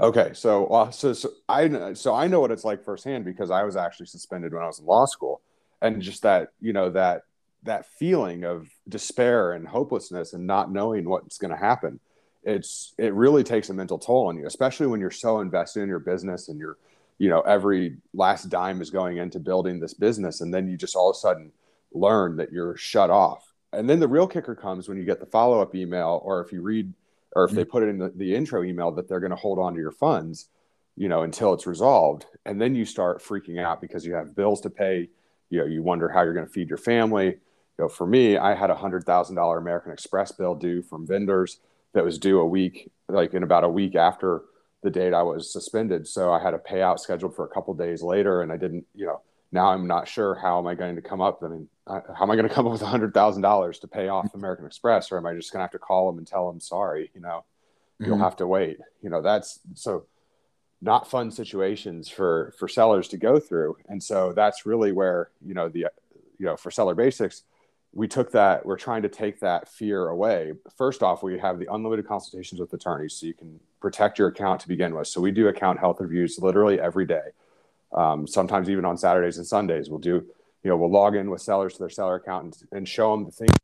Okay, 0.00 0.30
so 0.34 0.66
uh, 0.66 0.90
so 0.90 1.12
so 1.12 1.30
I 1.48 1.92
so 1.94 2.14
I 2.14 2.26
know 2.26 2.40
what 2.40 2.50
it's 2.50 2.64
like 2.64 2.84
firsthand 2.84 3.24
because 3.24 3.50
I 3.50 3.62
was 3.62 3.76
actually 3.76 4.06
suspended 4.06 4.52
when 4.52 4.62
I 4.62 4.66
was 4.66 4.80
in 4.80 4.86
law 4.86 5.06
school, 5.06 5.40
and 5.80 6.02
just 6.02 6.22
that 6.22 6.48
you 6.60 6.72
know 6.72 6.90
that 6.90 7.22
that 7.62 7.86
feeling 7.98 8.44
of 8.44 8.68
despair 8.88 9.52
and 9.52 9.66
hopelessness 9.66 10.32
and 10.32 10.46
not 10.46 10.70
knowing 10.70 11.08
what's 11.08 11.38
going 11.38 11.50
to 11.50 11.56
happen 11.56 11.98
it's 12.42 12.92
it 12.98 13.14
really 13.14 13.42
takes 13.42 13.70
a 13.70 13.72
mental 13.72 13.98
toll 13.98 14.26
on 14.26 14.36
you 14.36 14.46
especially 14.46 14.86
when 14.86 15.00
you're 15.00 15.10
so 15.10 15.40
invested 15.40 15.80
in 15.80 15.88
your 15.88 15.98
business 15.98 16.50
and 16.50 16.58
you're 16.58 16.76
you 17.18 17.28
know 17.28 17.40
every 17.42 17.96
last 18.12 18.48
dime 18.50 18.80
is 18.80 18.90
going 18.90 19.18
into 19.18 19.38
building 19.38 19.80
this 19.80 19.94
business. 19.94 20.40
And 20.40 20.52
then 20.52 20.68
you 20.68 20.76
just 20.76 20.96
all 20.96 21.10
of 21.10 21.16
a 21.16 21.18
sudden 21.18 21.52
learn 21.92 22.36
that 22.36 22.52
you're 22.52 22.76
shut 22.76 23.10
off. 23.10 23.44
And 23.72 23.88
then 23.88 24.00
the 24.00 24.08
real 24.08 24.26
kicker 24.26 24.54
comes 24.54 24.88
when 24.88 24.98
you 24.98 25.04
get 25.04 25.20
the 25.20 25.26
follow-up 25.26 25.74
email 25.74 26.20
or 26.24 26.40
if 26.40 26.52
you 26.52 26.62
read 26.62 26.92
or 27.34 27.44
if 27.44 27.52
they 27.52 27.62
mm-hmm. 27.62 27.70
put 27.70 27.82
it 27.82 27.88
in 27.88 27.98
the, 27.98 28.12
the 28.16 28.34
intro 28.34 28.62
email 28.62 28.90
that 28.92 29.08
they're 29.08 29.20
going 29.20 29.30
to 29.30 29.36
hold 29.36 29.58
on 29.58 29.74
to 29.74 29.80
your 29.80 29.92
funds 29.92 30.48
you 30.96 31.08
know 31.08 31.22
until 31.22 31.52
it's 31.52 31.66
resolved 31.66 32.26
and 32.46 32.60
then 32.60 32.74
you 32.74 32.84
start 32.84 33.22
freaking 33.22 33.60
out 33.60 33.80
because 33.80 34.04
you 34.04 34.14
have 34.14 34.36
bills 34.36 34.60
to 34.60 34.70
pay 34.70 35.08
you 35.50 35.58
know 35.58 35.66
you 35.66 35.82
wonder 35.82 36.08
how 36.08 36.22
you're 36.22 36.34
going 36.34 36.46
to 36.46 36.52
feed 36.52 36.68
your 36.68 36.78
family 36.78 37.26
you 37.26 37.36
know 37.78 37.88
for 37.88 38.06
me 38.06 38.36
i 38.36 38.54
had 38.54 38.70
a 38.70 38.76
hundred 38.76 39.04
thousand 39.04 39.36
dollar 39.36 39.58
american 39.58 39.92
express 39.92 40.32
bill 40.32 40.54
due 40.54 40.82
from 40.82 41.06
vendors 41.06 41.58
that 41.94 42.04
was 42.04 42.18
due 42.18 42.40
a 42.40 42.46
week, 42.46 42.90
like 43.08 43.32
in 43.34 43.42
about 43.42 43.64
a 43.64 43.68
week 43.68 43.94
after 43.94 44.42
the 44.82 44.90
date 44.90 45.14
I 45.14 45.22
was 45.22 45.50
suspended. 45.50 46.06
So 46.06 46.32
I 46.32 46.42
had 46.42 46.52
a 46.52 46.58
payout 46.58 46.98
scheduled 46.98 47.34
for 47.34 47.44
a 47.46 47.48
couple 47.48 47.72
days 47.72 48.02
later, 48.02 48.42
and 48.42 48.52
I 48.52 48.56
didn't, 48.56 48.84
you 48.94 49.06
know, 49.06 49.22
now 49.54 49.68
I'm 49.68 49.86
not 49.86 50.08
sure 50.08 50.34
how 50.34 50.58
am 50.58 50.66
I 50.66 50.74
going 50.74 50.96
to 50.96 51.00
come 51.00 51.20
up. 51.20 51.40
I 51.42 51.46
mean, 51.46 51.68
how 51.86 52.02
am 52.20 52.30
I 52.30 52.34
going 52.34 52.48
to 52.48 52.52
come 52.52 52.66
up 52.66 52.72
with 52.72 52.82
a 52.82 52.86
hundred 52.86 53.14
thousand 53.14 53.42
dollars 53.42 53.78
to 53.78 53.88
pay 53.88 54.08
off 54.08 54.34
American 54.34 54.66
Express, 54.66 55.12
or 55.12 55.16
am 55.16 55.26
I 55.26 55.34
just 55.34 55.52
going 55.52 55.60
to 55.60 55.62
have 55.62 55.70
to 55.70 55.78
call 55.78 56.10
them 56.10 56.18
and 56.18 56.26
tell 56.26 56.48
them 56.50 56.58
sorry? 56.58 57.12
You 57.14 57.20
know, 57.20 57.44
mm-hmm. 58.02 58.06
you'll 58.06 58.18
have 58.18 58.36
to 58.36 58.48
wait. 58.48 58.78
You 59.00 59.10
know, 59.10 59.22
that's 59.22 59.60
so 59.74 60.06
not 60.82 61.08
fun 61.08 61.30
situations 61.30 62.08
for 62.08 62.52
for 62.58 62.66
sellers 62.66 63.06
to 63.08 63.16
go 63.16 63.38
through, 63.38 63.76
and 63.88 64.02
so 64.02 64.32
that's 64.32 64.66
really 64.66 64.90
where 64.90 65.30
you 65.40 65.54
know 65.54 65.68
the 65.68 65.86
you 66.38 66.46
know 66.46 66.56
for 66.56 66.72
seller 66.72 66.96
basics 66.96 67.44
we 67.96 68.08
took 68.08 68.32
that 68.32 68.66
we're 68.66 68.76
trying 68.76 69.02
to 69.02 69.08
take 69.08 69.38
that 69.38 69.68
fear 69.68 70.08
away 70.08 70.52
first 70.76 71.00
off 71.00 71.22
we 71.22 71.38
have 71.38 71.60
the 71.60 71.72
unlimited 71.72 72.04
consultations 72.04 72.60
with 72.60 72.72
attorneys 72.72 73.14
so 73.14 73.24
you 73.24 73.32
can 73.32 73.60
protect 73.80 74.18
your 74.18 74.26
account 74.26 74.60
to 74.60 74.66
begin 74.66 74.96
with 74.96 75.06
so 75.06 75.20
we 75.20 75.30
do 75.30 75.46
account 75.46 75.78
health 75.78 76.00
reviews 76.00 76.36
literally 76.40 76.80
every 76.80 77.06
day 77.06 77.28
um, 77.94 78.26
sometimes 78.26 78.68
even 78.68 78.84
on 78.84 78.98
saturdays 78.98 79.38
and 79.38 79.46
sundays 79.46 79.88
we'll 79.88 79.98
do 79.98 80.24
you 80.62 80.70
know 80.70 80.76
we'll 80.76 80.90
log 80.90 81.14
in 81.14 81.30
with 81.30 81.40
sellers 81.40 81.74
to 81.74 81.78
their 81.78 81.90
seller 81.90 82.16
account 82.16 82.44
and, 82.44 82.78
and 82.78 82.88
show 82.88 83.12
them 83.12 83.24
the 83.24 83.30
things 83.30 83.56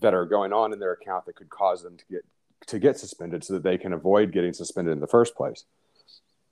that 0.00 0.14
are 0.14 0.24
going 0.24 0.52
on 0.52 0.72
in 0.72 0.78
their 0.78 0.92
account 0.92 1.26
that 1.26 1.36
could 1.36 1.50
cause 1.50 1.82
them 1.82 1.96
to 1.96 2.04
get 2.10 2.24
to 2.66 2.78
get 2.78 2.98
suspended 2.98 3.42
so 3.42 3.54
that 3.54 3.62
they 3.62 3.78
can 3.78 3.92
avoid 3.92 4.32
getting 4.32 4.52
suspended 4.52 4.92
in 4.92 5.00
the 5.00 5.06
first 5.06 5.34
place. 5.34 5.64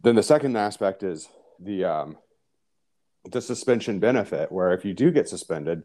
Then 0.02 0.16
the 0.16 0.22
second 0.22 0.56
aspect 0.56 1.02
is 1.02 1.28
the 1.60 1.84
um, 1.84 2.16
the 3.30 3.40
suspension 3.40 3.98
benefit 3.98 4.50
where 4.50 4.72
if 4.72 4.84
you 4.84 4.94
do 4.94 5.10
get 5.10 5.28
suspended 5.28 5.84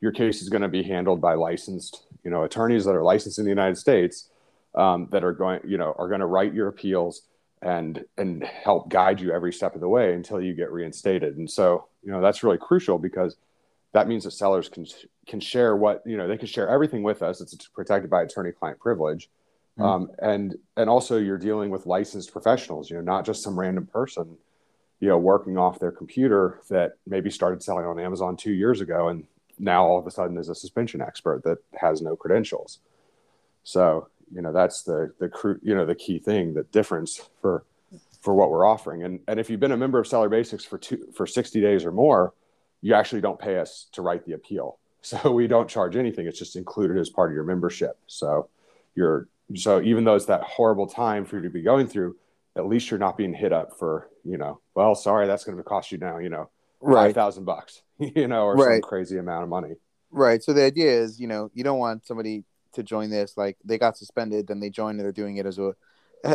your 0.00 0.12
case 0.12 0.42
is 0.42 0.50
going 0.50 0.60
to 0.60 0.68
be 0.68 0.82
handled 0.82 1.18
by 1.18 1.32
licensed, 1.32 2.02
you 2.24 2.30
know, 2.30 2.44
attorneys 2.44 2.84
that 2.84 2.94
are 2.94 3.02
licensed 3.02 3.38
in 3.38 3.44
the 3.44 3.50
United 3.50 3.78
States 3.78 4.28
um, 4.74 5.08
that 5.12 5.24
are 5.24 5.32
going, 5.32 5.60
you 5.66 5.78
know, 5.78 5.94
are 5.96 6.08
going 6.08 6.20
to 6.20 6.26
write 6.26 6.52
your 6.52 6.68
appeals 6.68 7.22
and 7.64 8.04
and 8.18 8.44
help 8.44 8.88
guide 8.90 9.20
you 9.20 9.32
every 9.32 9.52
step 9.52 9.74
of 9.74 9.80
the 9.80 9.88
way 9.88 10.12
until 10.14 10.40
you 10.40 10.54
get 10.54 10.70
reinstated. 10.70 11.36
And 11.36 11.50
so, 11.50 11.86
you 12.02 12.12
know, 12.12 12.20
that's 12.20 12.44
really 12.44 12.58
crucial 12.58 12.98
because 12.98 13.36
that 13.92 14.06
means 14.06 14.24
that 14.24 14.32
sellers 14.32 14.68
can 14.68 14.86
can 15.26 15.40
share 15.40 15.74
what 15.74 16.02
you 16.04 16.16
know 16.16 16.28
they 16.28 16.36
can 16.36 16.46
share 16.46 16.68
everything 16.68 17.02
with 17.02 17.22
us. 17.22 17.40
It's 17.40 17.54
protected 17.68 18.10
by 18.10 18.22
attorney-client 18.22 18.78
privilege, 18.78 19.30
mm-hmm. 19.78 19.82
um, 19.82 20.10
and 20.20 20.56
and 20.76 20.90
also 20.90 21.16
you're 21.16 21.38
dealing 21.38 21.70
with 21.70 21.86
licensed 21.86 22.32
professionals. 22.32 22.90
You 22.90 22.96
know, 22.96 23.02
not 23.02 23.24
just 23.24 23.42
some 23.42 23.58
random 23.58 23.86
person, 23.86 24.36
you 25.00 25.08
know, 25.08 25.18
working 25.18 25.56
off 25.56 25.78
their 25.78 25.92
computer 25.92 26.60
that 26.68 26.98
maybe 27.06 27.30
started 27.30 27.62
selling 27.62 27.86
on 27.86 27.98
Amazon 27.98 28.36
two 28.36 28.52
years 28.52 28.80
ago 28.80 29.08
and 29.08 29.26
now 29.58 29.84
all 29.86 29.98
of 29.98 30.06
a 30.06 30.10
sudden 30.10 30.36
is 30.36 30.48
a 30.48 30.54
suspension 30.54 31.00
expert 31.00 31.44
that 31.44 31.58
has 31.74 32.02
no 32.02 32.16
credentials. 32.16 32.80
So 33.62 34.08
you 34.32 34.42
know 34.42 34.52
that's 34.52 34.82
the 34.82 35.12
the 35.18 35.28
cru- 35.28 35.60
you 35.62 35.74
know 35.74 35.84
the 35.86 35.94
key 35.94 36.18
thing, 36.18 36.54
the 36.54 36.62
difference 36.64 37.20
for 37.40 37.64
for 38.20 38.34
what 38.34 38.50
we're 38.50 38.64
offering. 38.66 39.02
And 39.02 39.20
and 39.28 39.38
if 39.40 39.50
you've 39.50 39.60
been 39.60 39.72
a 39.72 39.76
member 39.76 39.98
of 39.98 40.06
Seller 40.06 40.28
Basics 40.28 40.64
for 40.64 40.78
two 40.78 41.08
for 41.14 41.26
60 41.26 41.60
days 41.60 41.84
or 41.84 41.92
more, 41.92 42.32
you 42.80 42.94
actually 42.94 43.20
don't 43.20 43.38
pay 43.38 43.58
us 43.58 43.86
to 43.92 44.02
write 44.02 44.24
the 44.26 44.32
appeal. 44.32 44.78
So 45.04 45.32
we 45.32 45.46
don't 45.46 45.68
charge 45.68 45.96
anything. 45.96 46.26
It's 46.26 46.38
just 46.38 46.56
included 46.56 46.96
as 46.96 47.10
part 47.10 47.30
of 47.30 47.34
your 47.34 47.44
membership. 47.44 47.98
So 48.06 48.48
you're 48.94 49.28
so 49.54 49.82
even 49.82 50.04
though 50.04 50.14
it's 50.14 50.24
that 50.24 50.40
horrible 50.42 50.86
time 50.86 51.26
for 51.26 51.36
you 51.36 51.42
to 51.42 51.50
be 51.50 51.60
going 51.60 51.88
through, 51.88 52.16
at 52.56 52.66
least 52.66 52.90
you're 52.90 52.96
not 52.98 53.18
being 53.18 53.34
hit 53.34 53.52
up 53.52 53.78
for, 53.78 54.08
you 54.24 54.38
know, 54.38 54.60
well, 54.74 54.94
sorry, 54.94 55.26
that's 55.26 55.44
going 55.44 55.58
to 55.58 55.62
cost 55.62 55.92
you 55.92 55.98
now, 55.98 56.16
you 56.16 56.30
know, 56.30 56.48
Right. 56.80 57.08
five 57.08 57.14
thousand 57.14 57.44
bucks, 57.44 57.82
you 57.98 58.28
know, 58.28 58.44
or 58.46 58.54
Right. 58.56 58.76
some 58.76 58.88
crazy 58.88 59.18
amount 59.18 59.42
of 59.42 59.50
money. 59.50 59.74
Right. 60.10 60.42
So 60.42 60.54
the 60.54 60.62
idea 60.64 60.90
is, 60.90 61.20
you 61.20 61.26
know, 61.26 61.50
you 61.52 61.64
don't 61.64 61.78
want 61.78 62.06
somebody 62.06 62.44
to 62.74 62.82
join 62.82 63.10
this 63.10 63.36
like 63.36 63.56
they 63.64 63.78
got 63.78 63.96
suspended, 63.96 64.46
then 64.46 64.60
they 64.60 64.70
join 64.70 64.90
and 64.92 65.00
they're 65.00 65.12
doing 65.12 65.36
it 65.38 65.46
as 65.46 65.58
a 65.58 65.74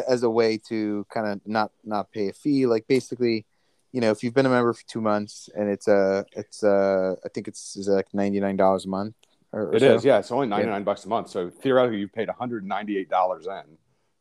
as 0.08 0.24
a 0.24 0.29
way 0.29 0.58
to 0.69 1.05
kind 1.13 1.27
of 1.27 1.41
not 1.46 1.72
not 1.84 2.12
pay 2.12 2.29
a 2.29 2.34
fee. 2.34 2.65
Like 2.65 2.88
basically, 2.88 3.46
you 3.91 4.01
know, 4.01 4.12
if 4.12 4.24
you've 4.24 4.34
been 4.34 4.46
a 4.46 4.50
member 4.50 4.74
for 4.74 4.84
two 4.88 5.01
months 5.01 5.50
and 5.55 5.69
it's 5.69 5.88
uh 5.88 6.24
it's 6.34 6.63
uh 6.63 7.15
I 7.25 7.29
think 7.29 7.48
it's 7.48 7.75
is 7.75 7.88
it 7.88 7.91
like 7.91 8.13
ninety 8.13 8.39
nine 8.39 8.55
dollars 8.58 8.86
a 8.86 8.89
month. 8.89 9.15
Or, 9.51 9.69
or 9.69 9.75
It 9.75 9.79
so? 9.81 9.96
is, 9.96 10.05
yeah. 10.05 10.19
It's 10.19 10.31
only 10.31 10.48
ninety 10.48 10.69
nine 10.69 10.84
bucks 10.84 11.05
a 11.05 11.10
month. 11.10 11.29
So 11.29 11.50
theoretically, 11.50 12.00
you've 12.00 12.13
paid 12.13 12.27
one 12.27 12.38
hundred 12.38 12.65
ninety 12.65 12.98
eight 12.98 13.10
dollars 13.10 13.48
in, 13.48 13.77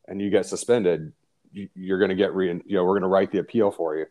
and 0.06 0.20
you 0.22 0.30
get 0.30 0.46
suspended. 0.46 1.12
You, 1.52 1.68
you're 1.74 1.98
going 1.98 2.10
to 2.10 2.14
get 2.16 2.34
re. 2.34 2.48
You 2.48 2.76
know, 2.76 2.84
we're 2.84 2.94
going 2.98 3.02
to 3.02 3.08
write 3.08 3.30
the 3.30 3.38
appeal 3.38 3.70
for 3.70 3.96
you, 3.96 4.06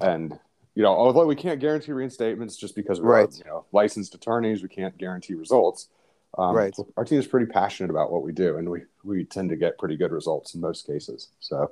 and 0.00 0.38
you 0.74 0.82
know, 0.82 0.88
although 0.88 1.26
we 1.26 1.36
can't 1.36 1.60
guarantee 1.60 1.92
reinstatements 1.92 2.58
just 2.58 2.74
because 2.74 3.00
we're 3.00 3.12
Right. 3.12 3.38
you 3.38 3.44
know 3.44 3.66
licensed 3.72 4.14
attorneys, 4.14 4.62
we 4.62 4.68
can't 4.68 4.96
guarantee 4.96 5.34
results. 5.34 5.88
Um, 6.38 6.54
Right. 6.54 6.76
Our 6.96 7.04
team 7.04 7.18
is 7.18 7.26
pretty 7.26 7.46
passionate 7.46 7.90
about 7.90 8.10
what 8.10 8.22
we 8.22 8.32
do, 8.32 8.56
and 8.56 8.68
we 8.70 8.82
we 9.04 9.24
tend 9.24 9.50
to 9.50 9.56
get 9.56 9.78
pretty 9.78 9.96
good 9.96 10.12
results 10.12 10.54
in 10.54 10.60
most 10.60 10.86
cases. 10.86 11.28
So 11.40 11.70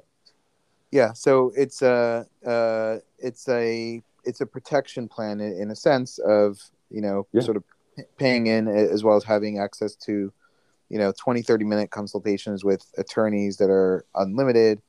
Yeah, 0.90 1.12
so 1.14 1.52
it's 1.56 1.82
a 1.82 2.26
uh, 2.46 2.98
it's 3.18 3.48
a 3.48 4.02
it's 4.24 4.40
a 4.40 4.46
protection 4.46 5.08
plan 5.08 5.40
in, 5.40 5.52
in 5.62 5.70
a 5.70 5.76
sense 5.76 6.18
of 6.18 6.58
you 6.90 7.00
know 7.00 7.26
Yeah. 7.32 7.42
sort 7.42 7.56
of 7.56 7.64
paying 8.18 8.46
in 8.46 8.68
as 8.68 9.02
well 9.04 9.16
as 9.16 9.24
having 9.24 9.58
access 9.58 9.94
to 9.96 10.32
you 10.88 10.98
know 10.98 11.12
20 11.18 11.42
30 11.42 11.64
minute 11.64 11.90
consultations 11.90 12.64
with 12.64 12.84
attorneys 12.98 13.56
that 13.56 13.70
are 13.70 14.04
unlimited 14.14 14.80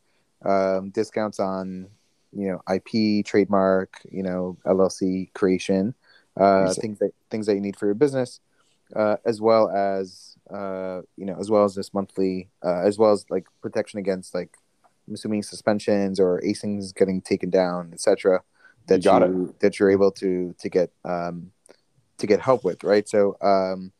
um, 0.45 0.89
discounts 0.91 1.39
on 1.39 1.87
you 2.31 2.47
know 2.49 2.61
ip 2.73 3.25
trademark 3.25 4.01
you 4.11 4.23
know 4.23 4.57
llc 4.65 5.33
creation 5.33 5.93
uh, 6.37 6.61
Exactly. 6.63 6.81
things 6.81 6.99
that 6.99 7.11
things 7.29 7.45
that 7.45 7.55
you 7.55 7.61
need 7.61 7.77
for 7.77 7.85
your 7.85 7.95
business 7.95 8.39
uh, 8.95 9.17
as 9.25 9.41
well 9.41 9.69
as 9.69 10.35
uh, 10.49 11.01
you 11.17 11.25
know 11.25 11.37
as 11.39 11.49
well 11.49 11.63
as 11.63 11.75
this 11.75 11.93
monthly 11.93 12.49
uh, 12.63 12.81
as 12.81 12.97
well 12.97 13.11
as 13.11 13.25
like 13.29 13.45
protection 13.61 13.99
against 13.99 14.33
like 14.33 14.57
I'm 15.07 15.13
assuming 15.13 15.43
suspensions 15.43 16.19
or 16.19 16.41
ASINs 16.41 16.95
getting 16.95 17.21
taken 17.21 17.49
down, 17.49 17.91
etc. 17.93 18.41
That 18.87 19.03
You 19.03 19.11
you 19.27 19.55
that 19.59 19.79
you're 19.79 19.91
able 19.91 20.11
to 20.11 20.55
to 20.57 20.69
get 20.69 20.91
um, 21.05 21.51
to 22.17 22.27
get 22.27 22.39
help 22.39 22.63
with, 22.63 22.83
right? 22.83 23.07
So 23.07 23.37
um, 23.41 23.91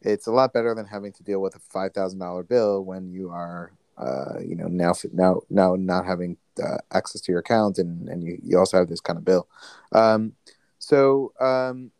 it's 0.00 0.26
a 0.26 0.32
lot 0.32 0.52
better 0.52 0.74
than 0.74 0.86
having 0.86 1.12
to 1.12 1.22
deal 1.22 1.40
with 1.40 1.54
a 1.54 1.58
five 1.58 1.92
thousand 1.92 2.18
dollar 2.18 2.42
bill 2.42 2.84
when 2.84 3.10
you 3.10 3.30
are 3.30 3.72
uh, 3.98 4.40
you 4.44 4.56
know 4.56 4.66
now 4.66 4.94
now 5.12 5.40
now 5.50 5.76
not 5.76 6.06
having 6.06 6.36
uh, 6.62 6.78
access 6.92 7.20
to 7.22 7.32
your 7.32 7.40
account 7.40 7.78
and 7.78 8.08
and 8.08 8.22
you, 8.22 8.38
you 8.42 8.58
also 8.58 8.78
have 8.78 8.88
this 8.88 9.00
kind 9.00 9.18
of 9.18 9.24
bill. 9.24 9.48
Um, 9.92 10.32
so 10.78 11.32
um, 11.40 11.92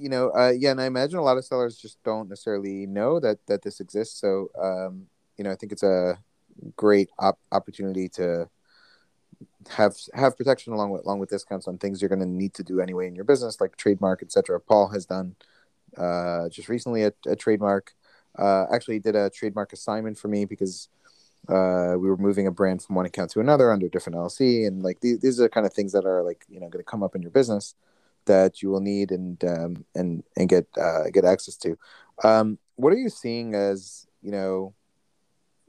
you 0.00 0.08
know 0.08 0.30
uh, 0.30 0.52
yeah, 0.56 0.70
and 0.70 0.80
I 0.80 0.86
imagine 0.86 1.18
a 1.18 1.22
lot 1.22 1.36
of 1.36 1.44
sellers 1.44 1.76
just 1.76 2.02
don't 2.02 2.28
necessarily 2.28 2.86
know 2.86 3.20
that 3.20 3.38
that 3.46 3.62
this 3.62 3.80
exists. 3.80 4.20
So 4.20 4.48
um, 4.60 5.06
you 5.36 5.44
know 5.44 5.50
I 5.50 5.56
think 5.56 5.72
it's 5.72 5.82
a 5.82 6.18
great 6.76 7.10
op- 7.18 7.38
opportunity 7.52 8.08
to 8.08 8.48
have 9.68 9.94
have 10.14 10.36
protection 10.36 10.72
along 10.72 10.90
with 10.90 11.04
along 11.04 11.18
with 11.18 11.30
discounts 11.30 11.68
on 11.68 11.78
things 11.78 12.00
you're 12.00 12.08
going 12.08 12.20
to 12.20 12.26
need 12.26 12.54
to 12.54 12.62
do 12.62 12.80
anyway 12.80 13.06
in 13.06 13.14
your 13.14 13.24
business 13.24 13.60
like 13.60 13.76
trademark 13.76 14.22
etc 14.22 14.58
paul 14.60 14.88
has 14.88 15.06
done 15.06 15.34
uh, 15.98 16.48
just 16.48 16.68
recently 16.68 17.04
a, 17.04 17.12
a 17.26 17.36
trademark 17.36 17.94
uh, 18.38 18.66
actually 18.72 18.98
did 18.98 19.16
a 19.16 19.28
trademark 19.30 19.72
assignment 19.72 20.16
for 20.18 20.28
me 20.28 20.44
because 20.44 20.88
uh, 21.48 21.94
we 21.98 22.08
were 22.08 22.16
moving 22.16 22.46
a 22.46 22.50
brand 22.50 22.82
from 22.82 22.96
one 22.96 23.06
account 23.06 23.30
to 23.30 23.40
another 23.40 23.72
under 23.72 23.88
different 23.88 24.16
LLC 24.16 24.66
and 24.66 24.82
like 24.82 25.00
these, 25.00 25.18
these 25.20 25.40
are 25.40 25.44
the 25.44 25.48
kind 25.48 25.66
of 25.66 25.72
things 25.72 25.92
that 25.92 26.04
are 26.04 26.22
like 26.22 26.44
you 26.48 26.60
know 26.60 26.68
going 26.68 26.82
to 26.82 26.90
come 26.90 27.02
up 27.02 27.14
in 27.14 27.22
your 27.22 27.30
business 27.30 27.74
that 28.26 28.62
you 28.62 28.70
will 28.70 28.80
need 28.80 29.10
and 29.10 29.42
um, 29.44 29.84
and 29.94 30.22
and 30.36 30.48
get 30.48 30.66
uh, 30.80 31.04
get 31.12 31.24
access 31.24 31.56
to 31.56 31.76
um, 32.24 32.58
what 32.76 32.92
are 32.92 32.98
you 32.98 33.08
seeing 33.08 33.54
as 33.54 34.06
you 34.22 34.30
know 34.30 34.74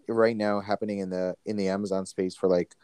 right 0.08 0.36
now 0.36 0.60
happening 0.60 1.00
in 1.00 1.10
the 1.10 1.36
in 1.46 1.58
the 1.58 1.70
Amazon 1.70 2.06
space 2.06 2.36
for 2.36 2.48
like 2.50 2.76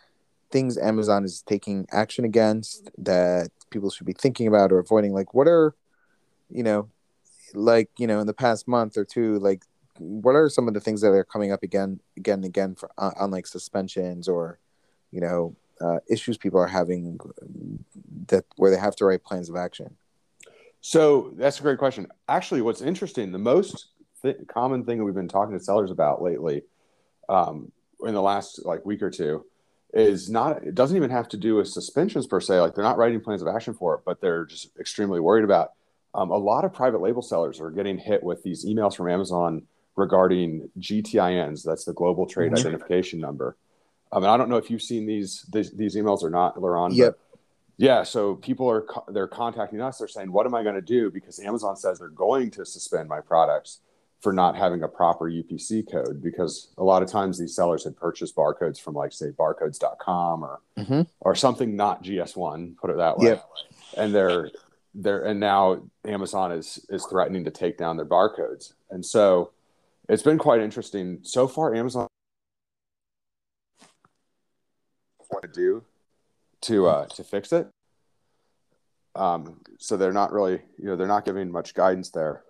things 0.51 0.77
Amazon 0.77 1.25
is 1.25 1.41
taking 1.41 1.85
action 1.91 2.23
against 2.25 2.89
that 2.97 3.49
people 3.69 3.89
should 3.89 4.07
be 4.07 4.13
thinking 4.13 4.47
about 4.47 4.71
or 4.71 4.79
avoiding? 4.79 5.13
Like, 5.13 5.33
what 5.33 5.47
are 5.47 5.75
you 6.49 6.63
know, 6.63 6.89
like 7.53 7.89
you 7.97 8.07
know, 8.07 8.19
in 8.19 8.27
the 8.27 8.33
past 8.33 8.67
month 8.67 8.97
or 8.97 9.05
two, 9.05 9.39
like 9.39 9.63
what 9.99 10.35
are 10.35 10.49
some 10.49 10.67
of 10.67 10.73
the 10.73 10.79
things 10.79 11.01
that 11.01 11.09
are 11.09 11.23
coming 11.23 11.51
up 11.51 11.63
again, 11.63 11.99
again 12.15 12.39
and 12.39 12.45
again 12.45 12.75
for 12.75 12.89
on, 12.97 13.13
on 13.19 13.31
like 13.31 13.47
suspensions 13.47 14.27
or 14.27 14.59
you 15.11 15.21
know 15.21 15.55
uh, 15.81 15.99
issues 16.09 16.37
people 16.37 16.59
are 16.59 16.67
having 16.67 17.19
that 18.27 18.45
where 18.55 18.71
they 18.71 18.77
have 18.77 18.95
to 18.97 19.05
write 19.05 19.23
plans 19.23 19.49
of 19.49 19.55
action? 19.55 19.95
So 20.81 21.33
that's 21.35 21.59
a 21.59 21.63
great 21.63 21.79
question. 21.79 22.07
Actually, 22.27 22.61
what's 22.61 22.81
interesting, 22.81 23.31
the 23.31 23.37
most 23.39 23.87
th- 24.21 24.37
common 24.47 24.85
thing 24.85 24.97
that 24.97 25.03
we've 25.03 25.13
been 25.13 25.27
talking 25.27 25.57
to 25.57 25.63
sellers 25.63 25.91
about 25.91 26.21
lately, 26.21 26.63
um, 27.29 27.71
in 28.03 28.13
the 28.13 28.21
last 28.21 28.65
like 28.65 28.85
week 28.85 29.01
or 29.01 29.09
two, 29.09 29.45
is 29.93 30.29
not. 30.29 30.63
It 30.63 30.75
doesn't 30.75 30.95
even 30.95 31.09
have 31.09 31.27
to 31.29 31.37
do 31.37 31.55
with 31.55 31.67
suspensions 31.67 32.27
per 32.27 32.39
se. 32.39 32.59
Like 32.59 32.75
they're 32.75 32.83
not 32.83 32.97
writing 32.97 33.19
plans 33.21 33.41
of 33.41 33.47
action 33.47 33.73
for 33.73 33.95
it, 33.95 34.01
but 34.05 34.21
they're 34.21 34.45
just 34.45 34.77
extremely 34.79 35.19
worried 35.19 35.43
about. 35.43 35.73
Um, 36.13 36.31
a 36.31 36.37
lot 36.37 36.65
of 36.65 36.73
private 36.73 37.01
label 37.01 37.21
sellers 37.21 37.59
are 37.59 37.69
getting 37.69 37.97
hit 37.97 38.23
with 38.23 38.41
these 38.43 38.65
emails 38.65 38.95
from 38.95 39.09
Amazon 39.09 39.63
regarding 39.95 40.69
GTINs. 40.79 41.63
That's 41.63 41.85
the 41.85 41.93
Global 41.93 42.25
Trade 42.25 42.51
Mhm. 42.51 42.59
Identification 42.59 43.19
Number. 43.19 43.57
I 44.11 44.19
mean, 44.19 44.29
I 44.29 44.37
don't 44.37 44.49
know 44.49 44.57
if 44.57 44.69
you've 44.71 44.81
seen 44.81 45.05
these 45.05 45.45
these, 45.51 45.71
these 45.71 45.95
emails 45.95 46.23
or 46.23 46.29
not, 46.29 46.55
Liran. 46.55 46.89
but 46.89 46.95
Yep. 46.95 47.19
yeah, 47.77 48.03
so 48.03 48.35
people 48.35 48.69
are 48.69 48.85
they're 49.09 49.27
contacting 49.27 49.81
us. 49.81 49.97
They're 49.99 50.07
saying, 50.07 50.31
"What 50.31 50.45
am 50.45 50.55
I 50.55 50.63
going 50.63 50.75
to 50.75 50.81
do?" 50.81 51.11
Because 51.11 51.39
Amazon 51.39 51.75
says 51.75 51.99
they're 51.99 52.09
going 52.09 52.51
to 52.51 52.65
suspend 52.65 53.09
my 53.09 53.19
products 53.21 53.81
for 54.21 54.33
not 54.33 54.55
having 54.55 54.81
a 54.81 54.87
proper 54.87 55.25
UPC 55.29 55.91
code. 55.91 56.23
Because 56.23 56.69
a 56.77 56.83
lot 56.83 57.03
of 57.03 57.09
times 57.09 57.37
these 57.37 57.53
sellers 57.55 57.83
had 57.83 57.95
purchased 57.95 58.35
barcodes 58.35 58.79
from, 58.81 58.95
like, 58.95 59.13
say, 59.13 59.27
barcodes.com 59.29 60.43
or 60.43 60.59
Mm-hmm. 60.77 61.01
or 61.21 61.35
something 61.35 61.75
not 61.75 62.03
GS1, 62.03 62.77
put 62.77 62.89
it 62.89 62.97
that 62.97 63.17
way. 63.19 63.27
Yep. 63.29 63.49
And 63.97 64.15
they're 64.15 64.51
they're 64.95 65.21
and 65.25 65.39
now 65.39 65.83
Amazon 66.05 66.51
is 66.51 66.83
is 66.89 67.05
threatening 67.05 67.43
to 67.45 67.51
take 67.51 67.77
down 67.77 67.97
their 67.97 68.05
barcodes. 68.05 68.73
And 68.89 69.05
so 69.05 69.51
it's 70.09 70.23
been 70.23 70.37
quite 70.39 70.61
interesting 70.61 71.19
so 71.21 71.47
far. 71.47 71.75
Amazon 71.75 72.06
what 75.29 75.41
to 75.41 75.47
do 75.47 75.83
to 76.61 76.87
uh, 76.87 77.05
to 77.07 77.23
fix 77.23 77.51
it. 77.51 77.67
Um, 79.15 79.61
so 79.79 79.97
they're 79.97 80.13
not 80.13 80.31
really, 80.31 80.61
you 80.77 80.85
know, 80.85 80.95
they're 80.95 81.07
not 81.07 81.25
giving 81.25 81.51
much 81.51 81.73
guidance 81.73 82.11
there. 82.11 82.43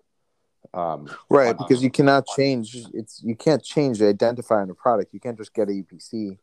Um, 0.74 1.10
Right, 1.30 1.56
on- 1.56 1.58
because 1.58 1.82
you 1.82 1.90
cannot 1.90 2.26
change 2.36 2.76
it's 2.94 3.22
you 3.24 3.36
can't 3.36 3.64
change 3.64 4.00
the 4.00 4.14
identifier 4.14 4.62
on 4.62 4.70
a 4.70 4.74
product. 4.74 5.14
You 5.14 5.20
can't 5.20 5.38
just 5.38 5.54
get 5.54 5.70
a 5.70 5.72
UPC 5.72 6.38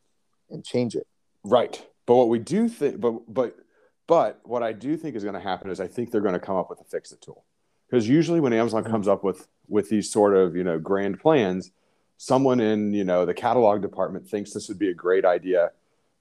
and 0.51 0.65
change 0.65 0.95
it. 0.95 1.07
Right. 1.43 1.85
But 2.07 2.17
what 2.17 2.29
we 2.29 2.39
do 2.39 2.69
think, 2.69 3.01
but 3.01 3.33
but 3.33 3.57
but 4.07 4.41
what 4.45 4.63
I 4.63 4.73
do 4.73 4.97
think 4.97 5.17
is 5.17 5.25
going 5.25 5.35
to 5.35 5.41
happen 5.41 5.71
is 5.71 5.81
I 5.81 5.87
think 5.87 6.11
they're 6.11 6.21
going 6.21 6.35
to 6.35 6.41
come 6.41 6.57
up 6.57 6.71
with 6.71 6.81
a 6.81 6.85
fix 6.85 7.13
it 7.13 7.21
tool 7.21 7.45
because 7.89 8.09
usually 8.09 8.41
when 8.41 8.53
Amazon 8.53 8.85
comes 8.85 9.09
up 9.09 9.25
with 9.25 9.47
with 9.69 9.89
these 9.89 10.11
sort 10.11 10.35
of 10.35 10.57
you 10.57 10.65
know 10.65 10.79
grand 10.79 11.21
plans, 11.21 11.71
someone 12.17 12.61
in 12.61 12.93
you 12.93 13.05
know 13.05 13.27
the 13.27 13.35
catalog 13.35 13.83
department 13.83 14.27
thinks 14.27 14.53
this 14.53 14.69
would 14.69 14.79
be 14.79 14.89
a 14.89 14.95
great 14.95 15.25
idea 15.25 15.73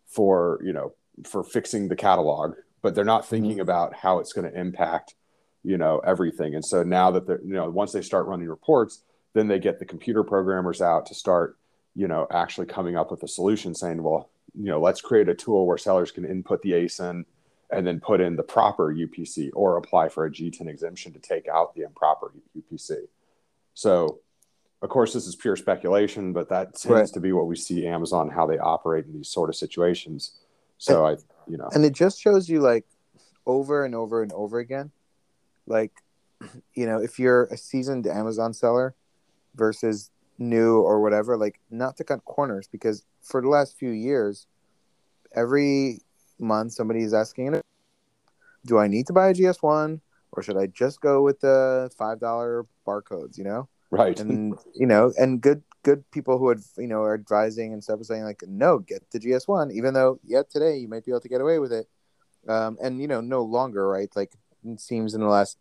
for 0.08 0.60
you 0.64 0.74
know 0.74 0.94
for 1.26 1.44
fixing 1.44 1.88
the 1.88 1.96
catalog, 1.96 2.56
but 2.82 2.96
they're 2.96 3.04
not 3.04 3.24
mm-hmm. 3.24 3.30
thinking 3.30 3.60
about 3.60 3.96
how 3.96 4.20
it's 4.20 4.34
going 4.34 4.50
to 4.50 4.60
impact 4.60 5.16
you 5.64 5.78
know 5.78 6.00
everything. 6.00 6.56
And 6.56 6.66
so 6.66 6.84
now 6.84 7.12
that 7.12 7.28
they're 7.28 7.42
you 7.42 7.54
know 7.54 7.70
once 7.70 7.92
they 7.92 8.02
start 8.02 8.28
running 8.28 8.50
reports, 8.50 9.04
then 9.34 9.48
they 9.48 9.60
get 9.60 9.80
the 9.80 9.86
computer 9.86 10.24
programmers 10.24 10.82
out 10.82 11.06
to 11.08 11.16
start 11.16 11.58
you 11.96 12.08
know 12.08 12.28
actually 12.32 12.68
coming 12.68 12.98
up 12.98 13.12
with 13.12 13.24
a 13.24 13.28
solution 13.28 13.76
saying 13.76 14.02
well 14.02 14.30
you 14.56 14.66
know, 14.66 14.80
let's 14.80 15.02
create 15.02 15.30
a 15.30 15.34
tool 15.34 15.66
where 15.66 15.78
sellers 15.78 16.12
can 16.12 16.26
input 16.26 16.62
the 16.62 16.72
ASIN 16.72 17.26
and 17.72 17.88
then 17.88 18.00
put 18.00 18.22
in 18.22 18.36
the 18.36 18.44
proper 18.44 18.94
UPC 18.94 19.50
or 19.54 19.78
apply 19.78 20.10
for 20.10 20.26
a 20.26 20.32
GTIN 20.32 20.68
exemption 20.68 21.12
to 21.14 21.20
take 21.20 21.48
out 21.48 21.74
the 21.74 21.82
improper 21.82 22.32
UPC. 22.58 23.08
So, 23.74 24.20
of 24.84 24.90
course, 24.90 25.14
this 25.14 25.26
is 25.26 25.36
pure 25.36 25.56
speculation, 25.56 26.34
but 26.34 26.50
that 26.50 26.76
tends 26.76 26.86
Right. 26.90 27.08
to 27.08 27.20
be 27.22 27.32
what 27.32 27.48
we 27.48 27.56
see 27.56 27.88
Amazon 27.88 28.30
how 28.30 28.46
they 28.46 28.58
operate 28.58 29.06
in 29.06 29.14
these 29.14 29.30
sort 29.30 29.50
of 29.50 29.56
situations. 29.56 30.36
So, 30.78 31.06
I, 31.06 31.12
you 31.48 31.58
know, 31.58 31.70
And 31.74 31.86
it 31.86 31.94
just 31.94 32.20
shows 32.20 32.50
you 32.50 32.60
like 32.60 32.86
over 33.46 33.86
and 33.86 33.96
over 33.96 34.22
and 34.22 34.34
over 34.34 34.60
again, 34.60 34.92
like 35.66 35.94
you 36.76 36.86
know, 36.86 36.98
if 36.98 37.18
you're 37.18 37.46
a 37.46 37.56
seasoned 37.58 38.06
Amazon 38.08 38.54
seller 38.54 38.94
versus 39.56 40.12
new 40.38 40.82
or 40.82 41.02
whatever, 41.02 41.38
like 41.38 41.62
not 41.72 41.96
to 41.98 42.04
cut 42.04 42.26
corners 42.26 42.68
because 42.68 43.06
for 43.22 43.42
the 43.42 43.48
last 43.48 43.78
few 43.78 43.92
years, 43.92 44.48
every 45.34 46.02
month 46.40 46.74
somebody 46.74 47.04
is 47.04 47.14
asking, 47.14 47.62
do 48.66 48.78
I 48.78 48.88
need 48.88 49.08
to 49.08 49.14
buy 49.14 49.30
a 49.30 49.34
GS1 49.34 50.02
or 50.34 50.44
should 50.44 50.58
I 50.58 50.68
just 50.68 51.00
go 51.00 51.22
with 51.22 51.40
the 51.40 51.90
$5 51.98 52.66
barcodes, 52.86 53.38
you 53.38 53.46
know? 53.46 53.70
Right. 53.94 54.20
And, 54.20 54.56
you 54.74 54.88
know, 54.88 55.14
and 55.18 55.40
good, 55.40 55.62
good 55.84 56.10
people 56.12 56.40
who 56.40 56.50
had, 56.50 56.60
you 56.78 56.88
know, 56.88 57.02
are 57.02 57.14
advising 57.14 57.74
and 57.74 57.84
stuff 57.84 58.00
are 58.00 58.04
saying 58.04 58.24
like, 58.24 58.42
no, 58.48 58.80
get 58.80 59.04
the 59.12 59.20
GS1, 59.20 59.72
even 59.72 59.94
though, 59.94 60.20
yeah, 60.24 60.42
today 60.50 60.78
you 60.78 60.88
might 60.88 61.06
be 61.06 61.12
able 61.12 61.22
to 61.22 61.30
get 61.30 61.42
away 61.42 61.60
with 61.60 61.72
it. 61.72 61.88
Um, 62.48 62.78
and, 62.82 63.00
you 63.00 63.08
know, 63.08 63.22
no 63.22 63.44
longer, 63.44 63.88
right? 63.88 64.10
Like 64.16 64.34
it 64.66 64.82
seems 64.82 65.14
in 65.14 65.22
the 65.22 65.28
last 65.28 65.58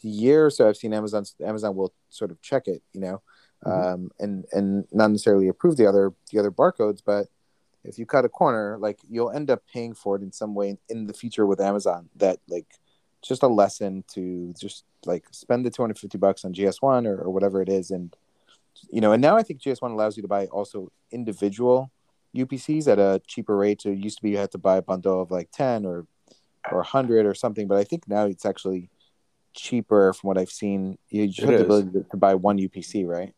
year 0.00 0.46
or 0.46 0.50
so, 0.50 0.68
I've 0.68 0.78
seen 0.78 0.94
Amazon, 0.94 1.24
Amazon 1.44 1.76
will 1.76 1.92
sort 2.08 2.30
of 2.30 2.40
check 2.40 2.66
it, 2.66 2.82
you 2.94 3.00
know, 3.00 3.22
mm-hmm. 3.64 3.88
um, 3.88 4.10
and, 4.18 4.46
and 4.52 4.86
not 4.90 5.10
necessarily 5.10 5.48
approve 5.48 5.76
the 5.76 5.86
other, 5.86 6.14
the 6.32 6.38
other 6.38 6.50
barcodes, 6.50 7.02
but 7.04 7.26
if 7.84 7.98
you 7.98 8.06
cut 8.06 8.24
a 8.24 8.28
corner, 8.28 8.78
like 8.78 8.98
you'll 9.08 9.30
end 9.30 9.50
up 9.50 9.62
paying 9.72 9.94
for 9.94 10.16
it 10.16 10.22
in 10.22 10.32
some 10.32 10.54
way 10.54 10.78
in 10.88 11.06
the 11.06 11.12
future 11.12 11.46
with 11.46 11.60
Amazon. 11.60 12.08
That 12.16 12.38
like 12.48 12.66
just 13.26 13.42
a 13.42 13.48
lesson 13.48 14.04
to 14.14 14.54
just 14.58 14.84
like 15.04 15.24
spend 15.30 15.64
the 15.64 15.70
250 15.70 16.18
bucks 16.18 16.44
on 16.44 16.52
GS1 16.52 17.06
or, 17.06 17.22
or 17.22 17.30
whatever 17.30 17.62
it 17.62 17.68
is. 17.68 17.90
And, 17.90 18.14
you 18.90 19.00
know, 19.00 19.12
and 19.12 19.22
now 19.22 19.36
I 19.36 19.42
think 19.42 19.60
GS1 19.60 19.90
allows 19.90 20.16
you 20.16 20.22
to 20.22 20.28
buy 20.28 20.46
also 20.46 20.90
individual 21.10 21.90
UPCs 22.34 22.88
at 22.88 22.98
a 22.98 23.20
cheaper 23.26 23.56
rate. 23.56 23.82
So 23.82 23.90
it 23.90 23.98
used 23.98 24.18
to 24.18 24.22
be 24.22 24.30
you 24.30 24.38
had 24.38 24.52
to 24.52 24.58
buy 24.58 24.76
a 24.76 24.82
bundle 24.82 25.20
of 25.20 25.30
like 25.30 25.50
10 25.52 25.86
or, 25.86 26.06
or 26.70 26.78
100 26.78 27.26
or 27.26 27.34
something. 27.34 27.66
But 27.66 27.78
I 27.78 27.84
think 27.84 28.08
now 28.08 28.26
it's 28.26 28.46
actually 28.46 28.90
cheaper 29.54 30.12
from 30.12 30.28
what 30.28 30.38
I've 30.38 30.50
seen. 30.50 30.98
You 31.08 31.26
just 31.26 31.40
it 31.40 31.46
have 31.46 31.54
is. 31.54 31.58
the 31.60 31.64
ability 31.64 31.90
to, 31.92 32.04
to 32.10 32.16
buy 32.16 32.34
one 32.34 32.58
UPC, 32.58 33.06
right? 33.06 33.34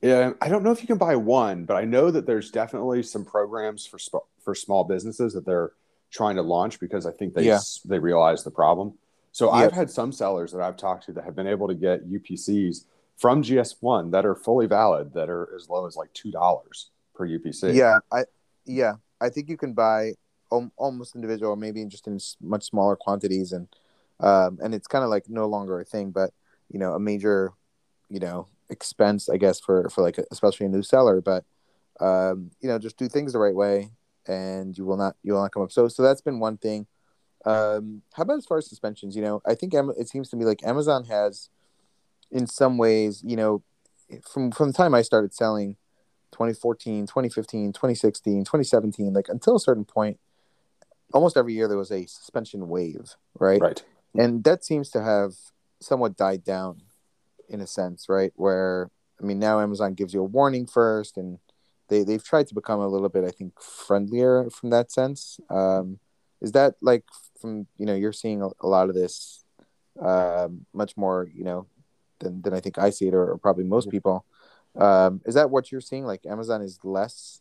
Yeah, 0.00 0.32
I 0.40 0.48
don't 0.48 0.62
know 0.62 0.70
if 0.70 0.80
you 0.80 0.86
can 0.86 0.98
buy 0.98 1.16
one, 1.16 1.64
but 1.64 1.76
I 1.76 1.84
know 1.84 2.10
that 2.10 2.24
there's 2.24 2.50
definitely 2.50 3.02
some 3.02 3.24
programs 3.24 3.84
for 3.84 3.98
sp- 3.98 4.30
for 4.40 4.54
small 4.54 4.84
businesses 4.84 5.34
that 5.34 5.44
they're 5.44 5.72
trying 6.10 6.36
to 6.36 6.42
launch 6.42 6.78
because 6.78 7.04
I 7.04 7.12
think 7.12 7.34
they 7.34 7.44
yeah. 7.44 7.58
they 7.84 7.98
realize 7.98 8.44
the 8.44 8.50
problem. 8.52 8.94
So 9.32 9.50
I've 9.50 9.72
had 9.72 9.90
some 9.90 10.12
sellers 10.12 10.52
that 10.52 10.60
I've 10.60 10.76
talked 10.76 11.04
to 11.06 11.12
that 11.12 11.24
have 11.24 11.36
been 11.36 11.46
able 11.46 11.68
to 11.68 11.74
get 11.74 12.10
UPCs 12.10 12.84
from 13.16 13.42
GS1 13.42 14.12
that 14.12 14.24
are 14.24 14.34
fully 14.34 14.66
valid 14.66 15.12
that 15.14 15.28
are 15.28 15.48
as 15.54 15.68
low 15.68 15.86
as 15.86 15.96
like 15.96 16.12
two 16.12 16.30
dollars 16.30 16.90
per 17.14 17.28
UPC. 17.28 17.74
Yeah, 17.74 17.98
I 18.12 18.24
yeah 18.64 18.94
I 19.20 19.28
think 19.28 19.48
you 19.48 19.56
can 19.56 19.74
buy 19.74 20.12
almost 20.50 21.14
individual, 21.14 21.56
maybe 21.56 21.84
just 21.84 22.06
in 22.06 22.18
much 22.40 22.64
smaller 22.64 22.96
quantities, 22.96 23.52
and 23.52 23.68
um, 24.20 24.58
and 24.62 24.74
it's 24.74 24.86
kind 24.86 25.04
of 25.04 25.10
like 25.10 25.28
no 25.28 25.46
longer 25.46 25.80
a 25.80 25.84
thing. 25.84 26.10
But 26.10 26.30
you 26.70 26.78
know, 26.78 26.94
a 26.94 27.00
major 27.00 27.52
you 28.08 28.20
know 28.20 28.46
expense, 28.70 29.28
I 29.28 29.36
guess, 29.36 29.60
for 29.60 29.88
for 29.90 30.02
like 30.02 30.18
a, 30.18 30.24
especially 30.30 30.66
a 30.66 30.70
new 30.70 30.82
seller. 30.82 31.20
But 31.20 31.44
um, 32.00 32.50
you 32.60 32.68
know, 32.68 32.78
just 32.78 32.96
do 32.96 33.08
things 33.08 33.32
the 33.32 33.38
right 33.38 33.54
way, 33.54 33.90
and 34.26 34.76
you 34.76 34.84
will 34.84 34.96
not 34.96 35.16
you 35.22 35.34
will 35.34 35.42
not 35.42 35.52
come 35.52 35.62
up. 35.62 35.72
So 35.72 35.88
so 35.88 36.02
that's 36.02 36.20
been 36.22 36.40
one 36.40 36.56
thing. 36.56 36.86
Um, 37.44 38.02
how 38.14 38.24
about 38.24 38.38
as 38.38 38.46
far 38.46 38.58
as 38.58 38.68
suspensions? 38.68 39.16
You 39.16 39.22
know, 39.22 39.42
I 39.46 39.54
think 39.54 39.74
it 39.74 40.08
seems 40.08 40.28
to 40.30 40.36
me 40.36 40.44
like 40.44 40.64
Amazon 40.64 41.04
has, 41.04 41.50
in 42.30 42.46
some 42.46 42.78
ways, 42.78 43.22
you 43.24 43.36
know, 43.36 43.62
from 44.30 44.50
from 44.50 44.68
the 44.68 44.74
time 44.74 44.94
I 44.94 45.02
started 45.02 45.34
selling, 45.34 45.76
2014, 46.32 47.06
2015, 47.06 47.72
2016, 47.72 48.44
2017, 48.44 49.12
like 49.12 49.28
until 49.28 49.56
a 49.56 49.60
certain 49.60 49.84
point, 49.84 50.18
almost 51.12 51.36
every 51.36 51.54
year 51.54 51.68
there 51.68 51.78
was 51.78 51.92
a 51.92 52.06
suspension 52.06 52.68
wave, 52.68 53.14
right? 53.38 53.60
Right. 53.60 53.82
And 54.16 54.44
that 54.44 54.64
seems 54.64 54.90
to 54.90 55.02
have 55.02 55.34
somewhat 55.80 56.16
died 56.16 56.44
down 56.44 56.82
in 57.48 57.60
a 57.60 57.66
sense, 57.66 58.08
right? 58.08 58.32
Where 58.36 58.90
I 59.20 59.24
mean, 59.24 59.38
now 59.38 59.60
Amazon 59.60 59.94
gives 59.94 60.14
you 60.14 60.20
a 60.20 60.24
warning 60.24 60.66
first, 60.66 61.16
and 61.16 61.38
they 61.88 62.04
they've 62.04 62.22
tried 62.22 62.46
to 62.48 62.54
become 62.54 62.80
a 62.80 62.88
little 62.88 63.08
bit, 63.08 63.24
I 63.24 63.30
think, 63.30 63.60
friendlier 63.60 64.48
from 64.50 64.70
that 64.70 64.90
sense. 64.92 65.40
Um, 65.50 65.98
is 66.40 66.52
that 66.52 66.74
like 66.80 67.04
from 67.40 67.66
you 67.76 67.86
know 67.86 67.94
you're 67.94 68.12
seeing 68.12 68.42
a, 68.42 68.48
a 68.60 68.66
lot 68.66 68.88
of 68.88 68.94
this 68.94 69.44
um, 70.00 70.66
much 70.72 70.96
more 70.96 71.28
you 71.34 71.44
know 71.44 71.66
than 72.20 72.42
than 72.42 72.54
I 72.54 72.60
think 72.60 72.78
I 72.78 72.90
see 72.90 73.08
it, 73.08 73.14
or, 73.14 73.32
or 73.32 73.38
probably 73.38 73.64
most 73.64 73.90
people. 73.90 74.24
Um, 74.76 75.20
is 75.26 75.34
that 75.34 75.50
what 75.50 75.72
you're 75.72 75.80
seeing? 75.80 76.04
Like 76.04 76.26
Amazon 76.26 76.62
is 76.62 76.78
less 76.84 77.40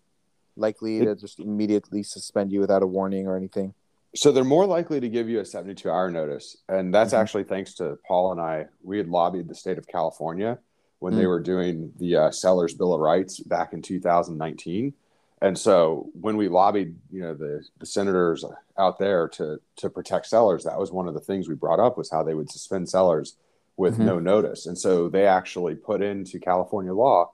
likely 0.55 0.99
to 0.99 1.15
just 1.15 1.39
immediately 1.39 2.03
suspend 2.03 2.51
you 2.51 2.59
without 2.59 2.83
a 2.83 2.87
warning 2.87 3.27
or 3.27 3.37
anything. 3.37 3.73
So 4.15 4.31
they're 4.31 4.43
more 4.43 4.65
likely 4.65 4.99
to 4.99 5.09
give 5.09 5.29
you 5.29 5.39
a 5.39 5.45
72 5.45 5.89
hour 5.89 6.09
notice. 6.09 6.57
And 6.67 6.93
that's 6.93 7.13
mm-hmm. 7.13 7.21
actually 7.21 7.43
thanks 7.43 7.75
to 7.75 7.99
Paul 8.07 8.31
and 8.31 8.41
I. 8.41 8.65
We 8.81 8.97
had 8.97 9.07
lobbied 9.07 9.47
the 9.47 9.55
state 9.55 9.77
of 9.77 9.87
California 9.87 10.57
when 10.99 11.13
mm-hmm. 11.13 11.19
they 11.19 11.25
mm. 11.25 11.29
were 11.29 11.39
doing 11.39 11.93
the 11.99 12.15
uh, 12.15 12.31
seller's 12.31 12.73
bill 12.73 12.93
of 12.93 12.99
rights 13.01 13.39
back 13.39 13.73
in 13.73 13.81
2019. 13.81 14.93
And 15.41 15.57
so 15.57 16.09
when 16.19 16.35
we 16.35 16.47
lobbied, 16.47 16.95
you 17.11 17.21
know, 17.21 17.33
the, 17.33 17.63
the 17.77 17.85
senators 17.85 18.43
out 18.77 18.97
there 18.97 19.27
to 19.29 19.59
to 19.77 19.89
protect 19.89 20.25
sellers, 20.25 20.63
that 20.63 20.79
was 20.79 20.91
one 20.91 21.07
of 21.07 21.13
the 21.13 21.19
things 21.19 21.47
we 21.47 21.55
brought 21.55 21.79
up 21.79 21.97
was 21.97 22.09
how 22.09 22.23
they 22.23 22.33
would 22.33 22.49
suspend 22.49 22.89
sellers 22.89 23.35
with 23.75 23.95
mm-hmm. 23.95 24.05
no 24.05 24.19
notice. 24.19 24.65
And 24.65 24.77
so 24.77 25.09
they 25.09 25.27
actually 25.27 25.75
put 25.75 26.01
into 26.01 26.39
California 26.39 26.93
law. 26.93 27.31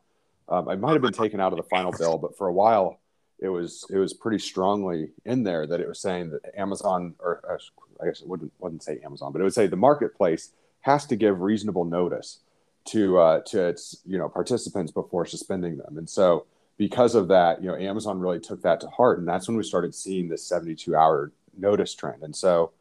Um, 0.50 0.70
it 0.70 0.80
might 0.80 0.92
have 0.92 1.02
been 1.02 1.13
taken 1.13 1.39
out 1.39 1.54
of 1.54 1.58
the 1.58 1.63
final 1.63 1.94
bill, 1.94 2.18
but 2.18 2.38
for 2.38 2.48
a 2.48 2.54
while 2.54 3.00
it 3.44 3.50
was 3.50 3.86
it 3.89 3.98
was 3.98 4.13
pretty 4.13 4.39
strongly 4.39 5.10
in 5.26 5.44
there 5.44 5.68
that 5.68 5.82
it 5.82 5.88
was 5.88 6.00
saying 6.00 6.32
that 6.32 6.58
Amazon 6.58 7.13
or 7.20 7.42
uh, 7.50 7.58
I 8.02 8.08
guess 8.08 8.22
it 8.22 8.28
wouldn't 8.28 8.52
wouldn't 8.60 8.84
say 8.84 9.00
Amazon, 9.04 9.32
but 9.32 9.42
it 9.42 9.44
would 9.44 9.54
say 9.54 9.68
the 9.68 9.76
marketplace 9.76 10.52
has 10.82 11.06
to 11.08 11.16
give 11.16 11.42
reasonable 11.42 11.86
notice 11.86 12.39
to 12.86 13.18
uh, 13.18 13.42
to 13.48 13.68
its 13.68 13.98
you 14.06 14.18
know 14.18 14.30
participants 14.30 14.92
before 14.92 15.26
suspending 15.26 15.78
them, 15.78 15.98
and 15.98 16.10
so 16.10 16.46
because 16.77 17.15
of 17.15 17.27
that, 17.29 17.62
you 17.62 17.67
know, 17.67 17.75
Amazon 17.75 18.19
really 18.19 18.39
took 18.39 18.62
that 18.63 18.81
to 18.81 18.88
heart, 18.88 19.19
and 19.19 19.27
that's 19.27 19.47
when 19.47 19.57
we 19.57 19.63
started 19.63 19.93
seeing 19.93 20.29
this 20.29 20.45
72 20.47 20.95
hour 20.95 21.31
notice 21.57 21.93
trend, 21.93 22.23
and 22.23 22.36
so 22.36 22.71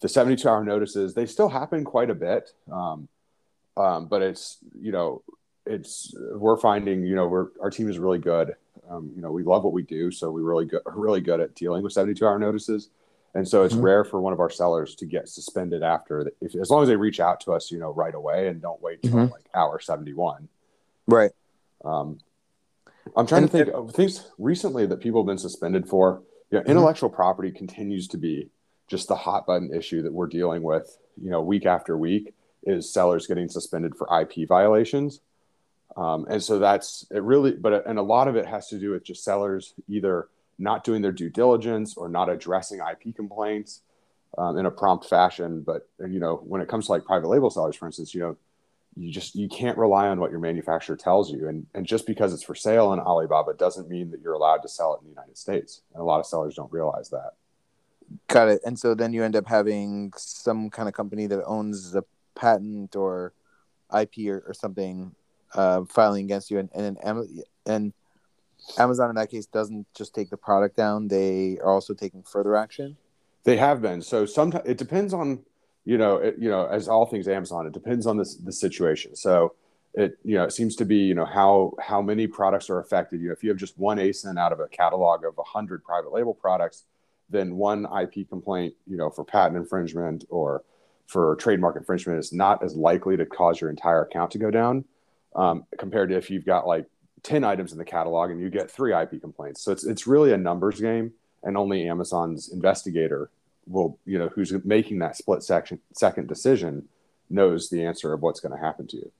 the 0.00 0.08
72 0.08 0.48
hour 0.48 0.64
notices 0.64 1.14
they 1.14 1.26
still 1.26 1.48
happen 1.48 1.84
quite 1.84 2.10
a 2.10 2.14
bit, 2.14 2.50
um, 2.70 3.08
um, 3.76 4.06
but 4.06 4.22
it's 4.22 4.58
you 4.80 4.92
know 4.92 5.22
it's 5.66 6.14
we're 6.32 6.56
finding 6.56 7.04
you 7.04 7.14
know 7.14 7.28
we're 7.28 7.48
our 7.60 7.70
team 7.70 7.88
is 7.88 7.98
really 7.98 8.18
good 8.18 8.54
um, 8.90 9.12
you 9.14 9.22
know, 9.22 9.30
we 9.30 9.42
love 9.42 9.64
what 9.64 9.72
we 9.72 9.82
do, 9.82 10.10
so 10.10 10.30
we 10.30 10.42
really 10.42 10.64
good, 10.64 10.80
really 10.86 11.20
good 11.20 11.40
at 11.40 11.54
dealing 11.54 11.82
with 11.82 11.92
72 11.92 12.26
hour 12.26 12.38
notices. 12.38 12.90
And 13.34 13.46
so 13.46 13.62
it's 13.62 13.74
mm-hmm. 13.74 13.84
rare 13.84 14.04
for 14.04 14.20
one 14.20 14.32
of 14.32 14.40
our 14.40 14.50
sellers 14.50 14.94
to 14.96 15.06
get 15.06 15.28
suspended 15.28 15.82
after, 15.82 16.32
if, 16.40 16.54
as 16.54 16.70
long 16.70 16.82
as 16.82 16.88
they 16.88 16.96
reach 16.96 17.20
out 17.20 17.40
to 17.42 17.52
us, 17.52 17.70
you 17.70 17.78
know, 17.78 17.90
right 17.92 18.14
away 18.14 18.48
and 18.48 18.60
don't 18.60 18.80
wait 18.80 19.02
till 19.02 19.12
mm-hmm. 19.12 19.32
like 19.32 19.44
hour 19.54 19.78
71. 19.78 20.48
Right. 21.06 21.30
Um, 21.84 22.18
I'm 23.16 23.26
trying 23.26 23.42
and, 23.42 23.50
to 23.50 23.64
think 23.64 23.68
of 23.74 23.92
things 23.92 24.30
recently 24.38 24.86
that 24.86 25.00
people 25.00 25.22
have 25.22 25.26
been 25.26 25.38
suspended 25.38 25.88
for. 25.88 26.22
You 26.50 26.58
know, 26.58 26.62
mm-hmm. 26.62 26.70
intellectual 26.70 27.10
property 27.10 27.50
continues 27.50 28.08
to 28.08 28.16
be 28.16 28.50
just 28.88 29.08
the 29.08 29.16
hot 29.16 29.46
button 29.46 29.72
issue 29.72 30.02
that 30.02 30.12
we're 30.12 30.26
dealing 30.26 30.62
with, 30.62 30.96
you 31.22 31.30
know, 31.30 31.42
week 31.42 31.66
after 31.66 31.96
week 31.96 32.34
is 32.64 32.92
sellers 32.92 33.26
getting 33.26 33.48
suspended 33.48 33.94
for 33.94 34.08
IP 34.20 34.48
violations. 34.48 35.20
Um, 35.96 36.26
and 36.28 36.42
so 36.42 36.58
that's 36.58 37.06
it 37.10 37.22
really, 37.22 37.52
but 37.52 37.86
and 37.86 37.98
a 37.98 38.02
lot 38.02 38.28
of 38.28 38.36
it 38.36 38.46
has 38.46 38.68
to 38.68 38.78
do 38.78 38.92
with 38.92 39.04
just 39.04 39.24
sellers 39.24 39.74
either 39.88 40.28
not 40.58 40.84
doing 40.84 41.02
their 41.02 41.12
due 41.12 41.30
diligence 41.30 41.96
or 41.96 42.08
not 42.08 42.28
addressing 42.28 42.80
IP 42.80 43.14
complaints 43.14 43.82
um, 44.36 44.58
in 44.58 44.66
a 44.66 44.70
prompt 44.70 45.06
fashion. 45.06 45.62
But 45.62 45.88
you 45.98 46.20
know, 46.20 46.36
when 46.36 46.60
it 46.60 46.68
comes 46.68 46.86
to 46.86 46.92
like 46.92 47.04
private 47.04 47.28
label 47.28 47.50
sellers, 47.50 47.76
for 47.76 47.86
instance, 47.86 48.14
you 48.14 48.20
know, 48.20 48.36
you 48.98 49.12
just 49.12 49.36
you 49.36 49.48
can't 49.48 49.78
rely 49.78 50.08
on 50.08 50.18
what 50.18 50.30
your 50.30 50.40
manufacturer 50.40 50.96
tells 50.96 51.30
you, 51.30 51.48
and 51.48 51.66
and 51.74 51.86
just 51.86 52.06
because 52.06 52.34
it's 52.34 52.42
for 52.42 52.54
sale 52.54 52.92
in 52.92 52.98
Alibaba 52.98 53.54
doesn't 53.54 53.88
mean 53.88 54.10
that 54.10 54.20
you're 54.20 54.34
allowed 54.34 54.62
to 54.62 54.68
sell 54.68 54.94
it 54.94 54.98
in 55.00 55.04
the 55.04 55.10
United 55.10 55.38
States. 55.38 55.82
And 55.94 56.00
a 56.00 56.04
lot 56.04 56.18
of 56.18 56.26
sellers 56.26 56.56
don't 56.56 56.72
realize 56.72 57.08
that. 57.10 57.32
Got 58.26 58.48
it. 58.48 58.60
And 58.66 58.78
so 58.78 58.94
then 58.94 59.12
you 59.12 59.22
end 59.22 59.36
up 59.36 59.46
having 59.46 60.12
some 60.16 60.68
kind 60.68 60.88
of 60.88 60.94
company 60.94 61.26
that 61.26 61.44
owns 61.44 61.94
a 61.94 62.04
patent 62.34 62.96
or 62.96 63.34
IP 63.96 64.28
or, 64.28 64.42
or 64.46 64.54
something 64.54 65.14
uh, 65.54 65.84
filing 65.84 66.24
against 66.24 66.50
you, 66.50 66.58
and 66.58 66.70
and 66.74 66.98
and 67.66 67.92
Amazon 68.78 69.10
in 69.10 69.16
that 69.16 69.30
case 69.30 69.46
doesn't 69.46 69.86
just 69.94 70.12
take 70.12 70.30
the 70.30 70.36
product 70.36 70.76
down; 70.76 71.06
they 71.06 71.58
are 71.62 71.70
also 71.70 71.94
taking 71.94 72.22
further 72.24 72.56
action. 72.56 72.96
They 73.44 73.56
have 73.56 73.80
been. 73.80 74.02
So 74.02 74.26
sometimes 74.26 74.68
it 74.68 74.76
depends 74.76 75.14
on 75.14 75.44
you 75.88 75.96
know 75.96 76.16
it, 76.16 76.36
you 76.38 76.50
know 76.50 76.66
as 76.66 76.86
all 76.86 77.06
things 77.06 77.26
Amazon, 77.28 77.66
it 77.66 77.72
depends 77.72 78.06
on 78.06 78.18
this 78.18 78.34
the 78.34 78.52
situation. 78.52 79.16
So 79.16 79.54
it 79.94 80.18
you 80.22 80.34
know 80.34 80.44
it 80.44 80.52
seems 80.52 80.76
to 80.76 80.84
be 80.84 80.96
you 80.96 81.14
know 81.14 81.24
how 81.24 81.72
how 81.80 82.02
many 82.02 82.26
products 82.26 82.68
are 82.68 82.78
affected. 82.78 83.22
You 83.22 83.28
know 83.28 83.32
if 83.32 83.42
you 83.42 83.48
have 83.48 83.58
just 83.58 83.78
one 83.78 83.96
ASIN 83.96 84.38
out 84.38 84.52
of 84.52 84.60
a 84.60 84.68
catalog 84.68 85.24
of 85.24 85.34
hundred 85.46 85.82
private 85.82 86.12
label 86.12 86.34
products, 86.34 86.84
then 87.30 87.56
one 87.56 87.86
IP 88.02 88.28
complaint 88.28 88.74
you 88.86 88.98
know 88.98 89.08
for 89.08 89.24
patent 89.24 89.56
infringement 89.56 90.26
or 90.28 90.62
for 91.06 91.36
trademark 91.36 91.74
infringement 91.76 92.18
is 92.18 92.34
not 92.34 92.62
as 92.62 92.76
likely 92.76 93.16
to 93.16 93.24
cause 93.24 93.58
your 93.58 93.70
entire 93.70 94.02
account 94.02 94.30
to 94.32 94.38
go 94.38 94.50
down 94.50 94.84
um, 95.36 95.64
compared 95.78 96.10
to 96.10 96.18
if 96.18 96.28
you've 96.28 96.44
got 96.44 96.66
like 96.66 96.84
10 97.22 97.44
items 97.44 97.72
in 97.72 97.78
the 97.78 97.84
catalog 97.84 98.30
and 98.30 98.42
you 98.42 98.50
get 98.50 98.70
three 98.70 98.94
IP 98.94 99.22
complaints. 99.22 99.62
So 99.62 99.72
it's, 99.72 99.84
it's 99.84 100.06
really 100.06 100.34
a 100.34 100.36
numbers 100.36 100.78
game 100.78 101.12
and 101.42 101.56
only 101.56 101.88
Amazon's 101.88 102.50
investigator 102.50 103.30
will, 103.68 103.98
you 104.04 104.18
know, 104.18 104.28
who's 104.28 104.52
making 104.64 104.98
that 105.00 105.16
split 105.16 105.42
section, 105.42 105.80
second 105.94 106.26
decision 106.28 106.88
knows 107.30 107.68
the 107.68 107.84
answer 107.84 108.12
of 108.12 108.22
what's 108.22 108.40
going 108.40 108.52
to 108.56 108.58
happen 108.64 108.86
to 108.88 108.96
you. 108.96 109.12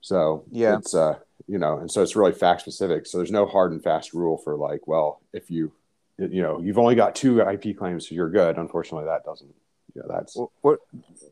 So 0.00 0.44
Yeah. 0.50 0.78
it's 0.78 0.94
uh 0.94 1.18
you 1.46 1.58
know, 1.58 1.78
and 1.78 1.90
so 1.90 2.02
it's 2.02 2.16
really 2.16 2.32
fact 2.32 2.60
specific. 2.62 3.06
So 3.06 3.18
there's 3.18 3.32
no 3.32 3.44
hard 3.44 3.72
and 3.72 3.82
fast 3.82 4.14
rule 4.14 4.38
for 4.38 4.56
like, 4.56 4.86
well, 4.86 5.20
if 5.32 5.50
you 5.50 5.72
you 6.18 6.42
know 6.42 6.60
you've 6.60 6.78
only 6.78 6.94
got 6.94 7.14
two 7.14 7.40
IP 7.40 7.76
claims, 7.76 8.08
so 8.08 8.14
you're 8.14 8.30
good. 8.30 8.56
Unfortunately, 8.56 9.06
that 9.06 9.24
doesn't. 9.24 9.52
yeah 9.96 10.02
that's 10.08 10.34
Wh- 10.36 10.64
what 10.64 10.78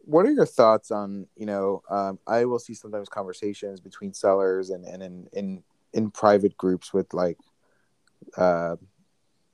what 0.05 0.27
are 0.27 0.33
your 0.33 0.47
thoughts 0.47 0.91
on 0.91 1.27
you 1.37 1.47
know 1.47 1.83
um, 1.91 2.19
i 2.27 2.45
will 2.45 2.59
see 2.59 2.75
sometimes 2.75 3.09
conversations 3.09 3.81
between 3.81 4.13
sellers 4.13 4.71
and 4.71 4.85
and 4.85 5.03
in 5.03 5.29
in, 5.33 5.63
in 5.93 6.11
private 6.11 6.57
groups 6.57 6.93
with 6.93 7.13
like 7.15 7.39
uh 8.37 8.77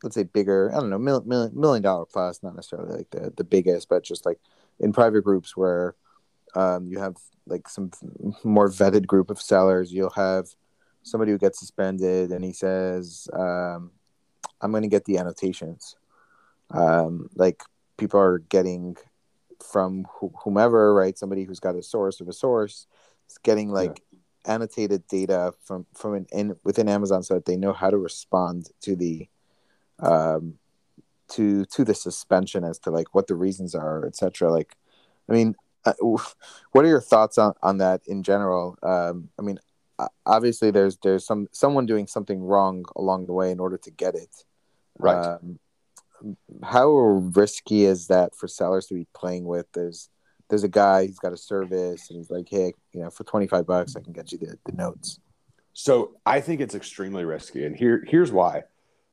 let's 0.03 0.15
say 0.15 0.23
bigger 0.23 0.71
i 0.75 0.81
don't 0.81 0.91
know 0.91 0.99
mil, 0.99 1.23
mil, 1.25 1.51
million 1.53 1.83
dollar 1.83 2.05
plus 2.07 2.43
not 2.43 2.55
necessarily 2.55 2.99
like 2.99 3.11
the 3.11 3.33
the 3.37 3.45
biggest 3.45 3.89
but 3.89 4.03
just 4.03 4.25
like 4.27 4.39
in 4.81 4.93
private 4.93 5.23
groups 5.23 5.57
where 5.57 5.95
um 6.55 6.87
you 6.87 6.99
have 6.99 7.17
like 7.47 7.69
some 7.69 7.91
more 8.45 8.69
vetted 8.69 9.07
group 9.07 9.31
of 9.31 9.41
sellers 9.41 9.93
you'll 9.93 10.11
have 10.11 10.47
somebody 11.03 11.33
who 11.33 11.39
gets 11.39 11.59
suspended 11.59 12.31
and 12.31 12.45
he 12.45 12.53
says 12.53 13.29
um 13.33 13.91
i'm 14.61 14.71
going 14.71 14.83
to 14.83 14.89
get 14.89 15.05
the 15.05 15.19
annotations 15.19 15.97
um 16.71 17.29
like 17.37 17.63
people 17.97 18.21
are 18.21 18.39
getting 18.39 18.97
from 19.63 20.05
wh- 20.05 20.43
whomever, 20.43 20.95
right? 20.95 21.19
Somebody 21.19 21.45
who's 21.45 21.61
got 21.61 21.77
a 21.77 21.83
source 21.83 22.21
of 22.21 22.29
a 22.29 22.33
source, 22.33 22.87
is 23.29 23.39
getting 23.39 23.71
like 23.71 24.03
annotated 24.45 25.07
data 25.09 25.53
from 25.65 25.87
from 25.95 26.15
an 26.15 26.27
in 26.33 26.57
within 26.65 26.89
Amazon 26.89 27.23
so 27.23 27.35
that 27.35 27.45
they 27.45 27.57
know 27.57 27.73
how 27.73 27.91
to 27.91 27.99
respond 27.99 28.71
to 28.83 28.97
the 28.97 29.29
um 30.01 30.55
to 31.29 31.65
to 31.67 31.85
the 31.85 31.95
suspension 31.95 32.65
as 32.65 32.79
to 32.81 32.91
like 32.91 33.15
what 33.15 33.27
the 33.27 33.35
reasons 33.35 33.75
are, 33.75 34.07
etc. 34.07 34.51
Like, 34.51 34.77
I 35.29 35.33
mean, 35.33 35.55
uh, 35.85 35.93
what 36.73 36.85
are 36.85 36.89
your 36.89 37.01
thoughts 37.01 37.39
on 37.39 37.55
on 37.63 37.79
that 37.79 38.03
in 38.07 38.23
general? 38.23 38.77
Um, 38.83 39.29
I 39.39 39.43
mean, 39.43 39.59
obviously 40.27 40.71
there's 40.71 40.97
there's 40.99 41.27
some 41.27 41.49
someone 41.53 41.87
doing 41.87 42.07
something 42.07 42.41
wrong 42.41 42.85
along 42.97 43.27
the 43.27 43.33
way 43.33 43.51
in 43.51 43.61
order 43.61 43.79
to 43.79 43.91
get 43.91 44.15
it. 44.15 44.45
right. 44.99 45.39
Um, 45.41 45.59
how 46.65 46.89
risky 46.89 47.85
is 47.85 48.09
that 48.09 48.35
for 48.35 48.49
sellers 48.49 48.87
to 48.87 48.95
be 48.95 49.07
playing 49.15 49.45
with? 49.45 49.67
There's 49.73 50.09
there's 50.49 50.65
a 50.65 50.69
guy 50.69 51.07
he's 51.07 51.19
got 51.19 51.33
a 51.33 51.37
service 51.37 52.09
and 52.11 52.17
he's 52.17 52.31
like, 52.31 52.49
hey, 52.51 52.73
you 52.93 53.01
know, 53.01 53.11
for 53.11 53.25
twenty 53.25 53.47
five 53.47 53.67
bucks 53.67 53.97
I 53.97 54.01
can 54.01 54.13
get 54.13 54.33
you 54.33 54.39
the, 54.39 54.59
the 54.65 54.73
notes. 54.73 55.21
So 55.75 56.17
I 56.27 56.41
think 56.41 56.61
it's 56.61 56.75
extremely 56.75 57.25
risky, 57.25 57.65
and 57.65 57.77
here 57.77 58.05
here's 58.09 58.33
why. 58.33 58.65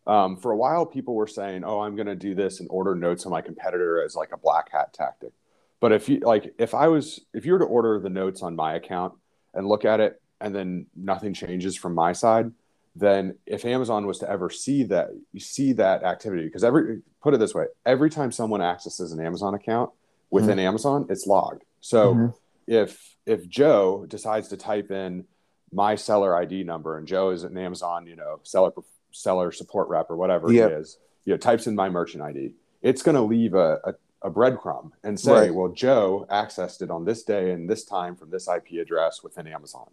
Um, 0.08 0.38
for 0.38 0.52
a 0.52 0.58
while, 0.58 0.86
people 0.86 1.16
were 1.16 1.28
saying, 1.28 1.64
"Oh, 1.64 1.80
I'm 1.82 1.96
going 1.96 2.08
to 2.08 2.16
do 2.16 2.36
this 2.36 2.60
and 2.60 2.70
order 2.70 2.96
notes 2.96 3.26
on 3.26 3.32
my 3.32 3.42
competitor 3.42 4.04
as 4.04 4.16
like 4.16 4.32
a 4.32 4.38
black 4.38 4.72
hat 4.72 4.94
tactic." 4.94 5.32
But 5.80 5.92
if 5.92 6.08
you 6.10 6.20
like, 6.20 6.54
if 6.58 6.74
I 6.74 6.88
was, 6.88 7.26
if 7.34 7.46
you 7.46 7.54
were 7.54 7.60
to 7.60 7.66
order 7.66 8.00
the 8.00 8.10
notes 8.10 8.42
on 8.42 8.56
my 8.56 8.76
account 8.76 9.14
and 9.54 9.68
look 9.68 9.86
at 9.86 10.00
it, 10.00 10.22
and 10.40 10.54
then 10.54 10.88
nothing 10.96 11.34
changes 11.34 11.76
from 11.76 11.94
my 11.96 12.12
side, 12.14 12.52
then 12.96 13.36
if 13.46 13.66
Amazon 13.66 14.06
was 14.06 14.20
to 14.20 14.30
ever 14.30 14.50
see 14.50 14.84
that, 14.84 15.10
you 15.34 15.40
see 15.40 15.74
that 15.74 16.04
activity, 16.04 16.46
because 16.46 16.64
every 16.64 17.02
put 17.22 17.34
it 17.34 17.40
this 17.40 17.56
way, 17.56 17.66
every 17.86 18.10
time 18.10 18.32
someone 18.32 18.62
accesses 18.62 19.12
an 19.12 19.20
Amazon 19.26 19.54
account 19.54 19.92
within 20.30 20.60
Amazon, 20.60 21.06
it's 21.10 21.26
logged. 21.26 21.64
So 21.82 22.14
Mhm. 22.14 22.34
if 22.68 23.18
if 23.26 23.50
Joe 23.50 24.06
decides 24.08 24.50
to 24.50 24.58
type 24.58 24.92
in 24.92 25.26
my 25.74 25.96
seller 25.96 26.36
ID 26.38 26.64
number, 26.64 26.98
and 26.98 27.08
Joe 27.08 27.32
is 27.32 27.44
an 27.44 27.58
Amazon, 27.58 28.06
you 28.06 28.16
know, 28.16 28.40
seller 28.44 28.72
seller 29.16 29.52
support 29.52 29.88
rep 29.90 30.10
or 30.10 30.18
whatever 30.18 30.52
Yep. 30.52 30.70
he 30.70 30.76
is, 30.78 30.98
you 31.26 31.34
know, 31.34 31.38
types 31.38 31.68
in 31.68 31.76
my 31.76 31.90
merchant 31.90 32.24
ID, 32.24 32.54
it's 32.82 33.02
going 33.02 33.16
to 33.16 33.22
leave 33.22 33.54
a, 33.54 33.80
a, 33.84 33.94
a 34.28 34.32
breadcrumb 34.32 34.92
and 35.04 35.20
say, 35.20 35.32
Right. 35.32 35.54
well, 35.54 35.70
Joe 35.70 36.28
accessed 36.30 36.82
it 36.82 36.92
on 36.92 37.06
this 37.06 37.24
day 37.24 37.52
and 37.52 37.70
this 37.70 37.84
time 37.86 38.16
from 38.16 38.30
this 38.30 38.48
IP 38.48 38.80
address 38.82 39.24
within 39.24 39.48
Amazon. 39.48 39.90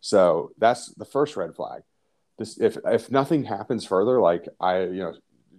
So 0.00 0.52
that's 0.58 0.88
the 0.94 1.04
first 1.04 1.36
red 1.36 1.54
flag. 1.54 1.82
This, 2.38 2.58
if 2.58 2.76
if 2.84 3.10
nothing 3.10 3.44
happens 3.44 3.84
further, 3.86 4.20
like 4.20 4.48
I, 4.60 4.82
you 4.82 5.02
know, 5.02 5.14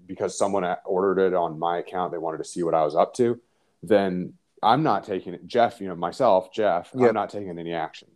because 0.08 0.38
someone 0.38 0.64
ordered 0.86 1.20
it 1.20 1.34
on 1.34 1.58
my 1.58 1.78
account, 1.78 2.12
they 2.12 2.18
wanted 2.18 2.38
to 2.40 2.44
see 2.44 2.64
what 2.64 2.74
I 2.76 2.84
was 2.84 2.96
up 2.96 3.14
to, 3.16 3.40
then 3.82 4.34
I'm 4.62 4.84
not 4.84 5.04
taking 5.04 5.34
it. 5.34 5.48
Jeff, 5.48 5.80
you 5.82 5.88
know, 5.88 5.96
myself, 5.96 6.52
Jeff, 6.54 6.92
Yep. 6.94 7.08
I'm 7.10 7.14
not 7.16 7.30
taking 7.30 7.58
any 7.58 7.74
action. 7.74 8.10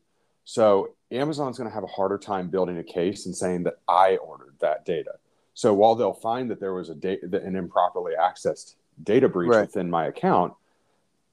So 0.45 0.93
Amazon's 1.11 1.57
going 1.57 1.69
to 1.69 1.73
have 1.73 1.83
a 1.83 1.87
harder 1.87 2.17
time 2.17 2.49
building 2.49 2.77
a 2.77 2.83
case 2.83 3.25
and 3.25 3.35
saying 3.35 3.63
that 3.63 3.75
I 3.87 4.17
ordered 4.17 4.55
that 4.59 4.85
data. 4.85 5.13
So 5.53 5.73
while 5.73 5.95
they'll 5.95 6.13
find 6.13 6.49
that 6.49 6.59
there 6.59 6.73
was 6.73 6.89
a 6.89 6.95
data, 6.95 7.41
an 7.43 7.55
improperly 7.55 8.13
accessed 8.19 8.75
data 9.03 9.27
breach 9.29 9.49
Right. 9.49 9.61
within 9.61 9.89
my 9.89 10.07
account, 10.07 10.53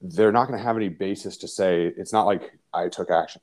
they're 0.01 0.31
not 0.31 0.47
going 0.47 0.57
to 0.59 0.63
have 0.63 0.75
any 0.77 0.89
basis 0.89 1.37
to 1.37 1.47
say 1.47 1.85
it's 1.85 2.13
not 2.13 2.25
like 2.25 2.57
I 2.73 2.89
took 2.89 3.09
action. 3.09 3.41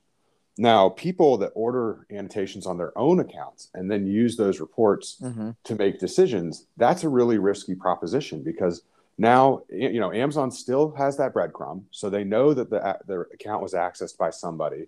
Now, 0.57 0.87
people 0.87 1.37
that 1.39 1.51
order 1.53 2.05
annotations 2.09 2.65
on 2.65 2.77
their 2.77 2.97
own 2.97 3.19
accounts 3.19 3.69
and 3.73 3.91
then 3.91 4.07
use 4.07 4.37
those 4.37 4.61
reports 4.61 5.17
Mm-hmm. 5.21 5.49
to 5.65 5.75
make 5.75 5.99
decisions, 5.99 6.65
that's 6.77 7.03
a 7.03 7.09
really 7.09 7.37
risky 7.39 7.75
proposition 7.75 8.41
because 8.41 8.81
now 9.17 9.63
you 9.69 9.99
know 9.99 10.13
Amazon 10.13 10.51
still 10.51 10.91
has 10.91 11.17
that 11.17 11.33
breadcrumb, 11.33 11.83
so 11.91 12.09
they 12.09 12.23
know 12.23 12.53
that 12.53 12.69
the 12.69 12.97
their 13.07 13.23
account 13.33 13.61
was 13.61 13.73
accessed 13.73 14.17
by 14.17 14.29
somebody. 14.29 14.87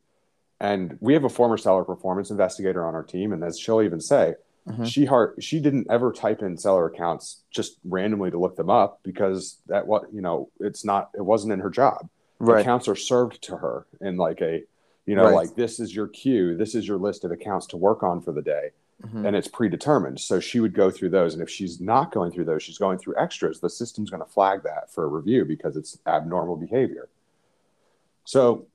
And 0.59 0.97
we 1.01 1.13
have 1.13 1.23
a 1.23 1.29
former 1.29 1.57
seller 1.57 1.83
performance 1.83 2.31
investigator 2.31 2.85
on 2.85 2.95
our 2.95 3.03
team, 3.03 3.31
and 3.31 3.43
as 3.43 3.59
she'll 3.59 3.81
even 3.81 4.01
say, 4.01 4.35
Mhm. 4.67 4.85
she 4.85 5.05
heart 5.05 5.35
she 5.41 5.61
didn't 5.61 5.87
ever 5.89 6.11
type 6.11 6.41
in 6.41 6.57
seller 6.57 6.87
accounts 6.87 7.43
just 7.51 7.77
randomly 7.85 8.29
to 8.31 8.37
look 8.37 8.57
them 8.57 8.69
up 8.69 8.99
because 9.01 9.61
that 9.67 9.87
what 9.87 10.11
you 10.13 10.19
know 10.21 10.49
it's 10.59 10.83
not 10.83 11.09
it 11.15 11.21
wasn't 11.21 11.53
in 11.53 11.59
her 11.61 11.69
job 11.69 12.09
Right. 12.39 12.59
accounts 12.59 12.89
are 12.89 12.95
served 12.95 13.41
to 13.43 13.55
her 13.55 13.85
in 14.01 14.17
like 14.17 14.41
a 14.41 14.65
you 15.05 15.15
know 15.15 15.23
Right. 15.23 15.35
like 15.35 15.55
this 15.55 15.79
is 15.79 15.95
your 15.95 16.07
queue 16.09 16.53
this 16.57 16.75
is 16.75 16.85
your 16.85 16.97
list 16.97 17.23
of 17.23 17.31
accounts 17.31 17.65
to 17.67 17.77
work 17.77 18.03
on 18.03 18.19
for 18.19 18.33
the 18.33 18.41
day 18.41 18.71
Mhm. 19.05 19.25
and 19.25 19.37
it's 19.37 19.47
predetermined 19.47 20.19
so 20.19 20.41
she 20.41 20.59
would 20.59 20.73
go 20.73 20.91
through 20.91 21.11
those 21.11 21.33
and 21.33 21.41
if 21.41 21.49
she's 21.49 21.79
not 21.79 22.11
going 22.11 22.29
through 22.33 22.43
those 22.43 22.61
she's 22.61 22.77
going 22.77 22.97
through 22.97 23.15
extras 23.17 23.61
the 23.61 23.69
system's 23.69 24.09
going 24.09 24.21
to 24.21 24.29
flag 24.29 24.63
that 24.63 24.91
for 24.91 25.05
a 25.05 25.07
review 25.07 25.45
because 25.45 25.77
it's 25.77 25.97
abnormal 26.05 26.57
behavior 26.57 27.07
so 28.25 28.65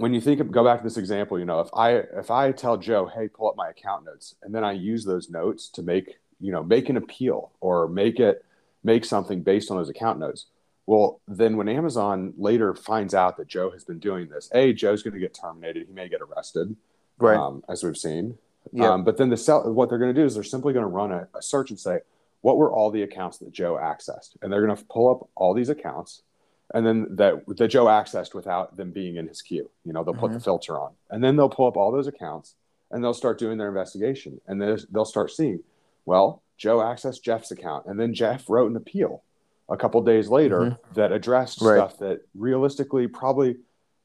when 0.00 0.14
you 0.14 0.20
think 0.20 0.40
of 0.40 0.50
go 0.50 0.64
back 0.64 0.78
to 0.78 0.84
this 0.84 0.96
example 0.96 1.38
you 1.38 1.44
know 1.44 1.60
if 1.60 1.68
i 1.74 1.92
if 1.92 2.30
i 2.30 2.50
tell 2.52 2.76
joe 2.76 3.06
hey 3.14 3.28
pull 3.28 3.48
up 3.48 3.56
my 3.56 3.68
account 3.68 4.04
notes 4.04 4.34
and 4.42 4.54
then 4.54 4.64
i 4.64 4.72
use 4.72 5.04
those 5.04 5.30
notes 5.30 5.68
to 5.68 5.82
make 5.82 6.18
you 6.40 6.50
know 6.52 6.62
make 6.62 6.88
an 6.88 6.96
appeal 6.96 7.52
or 7.60 7.88
make 7.88 8.18
it 8.18 8.44
make 8.82 9.04
something 9.04 9.42
based 9.42 9.70
on 9.70 9.76
those 9.76 9.88
account 9.90 10.18
notes 10.18 10.46
well 10.86 11.20
then 11.28 11.56
when 11.56 11.68
amazon 11.68 12.32
later 12.38 12.74
finds 12.74 13.14
out 13.14 13.36
that 13.36 13.46
joe 13.48 13.70
has 13.70 13.84
been 13.84 13.98
doing 13.98 14.28
this 14.28 14.48
a 14.54 14.72
joe's 14.72 15.02
going 15.02 15.14
to 15.14 15.20
get 15.20 15.34
terminated 15.34 15.86
he 15.86 15.92
may 15.92 16.08
get 16.08 16.20
arrested 16.22 16.74
Right. 17.18 17.36
um, 17.36 17.62
as 17.68 17.84
we've 17.84 17.98
seen 17.98 18.38
Yeah. 18.72 18.92
um, 18.94 19.04
but 19.04 19.18
then 19.18 19.28
the 19.28 19.36
sell, 19.36 19.70
what 19.72 19.90
they're 19.90 19.98
going 19.98 20.14
to 20.14 20.18
do 20.20 20.24
is 20.24 20.34
they're 20.34 20.42
simply 20.42 20.72
going 20.72 20.84
to 20.84 20.88
run 20.88 21.12
a, 21.12 21.28
a 21.34 21.42
search 21.42 21.68
and 21.68 21.78
say, 21.78 21.98
what 22.40 22.56
were 22.56 22.72
all 22.72 22.90
the 22.90 23.02
accounts 23.02 23.36
that 23.38 23.52
Joe 23.52 23.74
accessed? 23.74 24.36
And 24.40 24.50
they're 24.50 24.64
going 24.64 24.74
to 24.74 24.84
pull 24.86 25.10
up 25.10 25.28
all 25.34 25.52
these 25.52 25.68
accounts, 25.68 26.22
and 26.72 26.86
then 26.86 27.06
that 27.16 27.44
that 27.56 27.68
Joe 27.68 27.86
accessed 27.86 28.34
without 28.34 28.76
them 28.76 28.90
being 28.90 29.16
in 29.16 29.26
his 29.26 29.42
queue. 29.42 29.70
You 29.84 29.92
know, 29.92 30.04
they'll 30.04 30.14
put 30.14 30.30
the 30.30 30.38
mm-hmm. 30.38 30.44
filter 30.44 30.78
on, 30.78 30.92
and 31.10 31.22
then 31.22 31.36
they'll 31.36 31.48
pull 31.48 31.66
up 31.66 31.76
all 31.76 31.92
those 31.92 32.06
accounts, 32.06 32.54
and 32.90 33.02
they'll 33.02 33.14
start 33.14 33.38
doing 33.38 33.58
their 33.58 33.68
investigation, 33.68 34.40
and 34.46 34.60
then 34.60 34.78
they'll 34.90 35.04
start 35.04 35.30
seeing, 35.30 35.60
well, 36.04 36.42
Joe 36.56 36.78
accessed 36.78 37.22
Jeff's 37.22 37.50
account, 37.50 37.86
and 37.86 37.98
then 37.98 38.14
Jeff 38.14 38.48
wrote 38.48 38.70
an 38.70 38.76
appeal 38.76 39.22
a 39.68 39.76
couple 39.76 40.02
days 40.02 40.28
later 40.28 40.60
mm-hmm. 40.60 40.94
that 40.94 41.12
addressed 41.12 41.60
Right. 41.62 41.76
stuff 41.76 41.98
that 41.98 42.22
realistically 42.34 43.06
probably, 43.06 43.56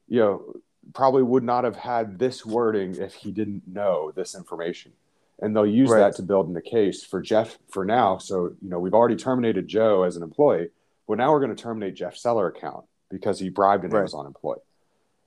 you 0.08 0.20
know, 0.20 0.54
probably 0.94 1.24
would 1.24 1.42
not 1.42 1.64
have 1.64 1.76
had 1.76 2.18
this 2.18 2.46
wording 2.46 2.94
if 2.94 3.14
he 3.14 3.32
didn't 3.32 3.66
know 3.66 4.12
this 4.14 4.34
information. 4.36 4.92
And 5.40 5.54
they'll 5.54 5.66
use 5.66 5.90
Right. 5.90 5.98
that 5.98 6.14
to 6.16 6.22
build 6.22 6.46
in 6.46 6.54
the 6.54 6.62
case 6.62 7.04
for 7.04 7.20
Jeff 7.20 7.58
for 7.68 7.84
now. 7.84 8.18
So, 8.18 8.54
you 8.62 8.70
know, 8.70 8.78
we've 8.78 8.94
already 8.94 9.16
terminated 9.16 9.66
Joe 9.66 10.04
as 10.04 10.16
an 10.16 10.22
employee, 10.22 10.70
but 11.06 11.18
now 11.18 11.32
we're 11.32 11.40
going 11.40 11.54
to 11.54 11.60
terminate 11.62 11.94
Jeff's 11.94 12.20
seller 12.20 12.48
account 12.48 12.84
because 13.08 13.38
he 13.38 13.48
bribed 13.48 13.84
an 13.84 13.90
Right. 13.90 14.00
Amazon 14.00 14.26
employee. 14.26 14.58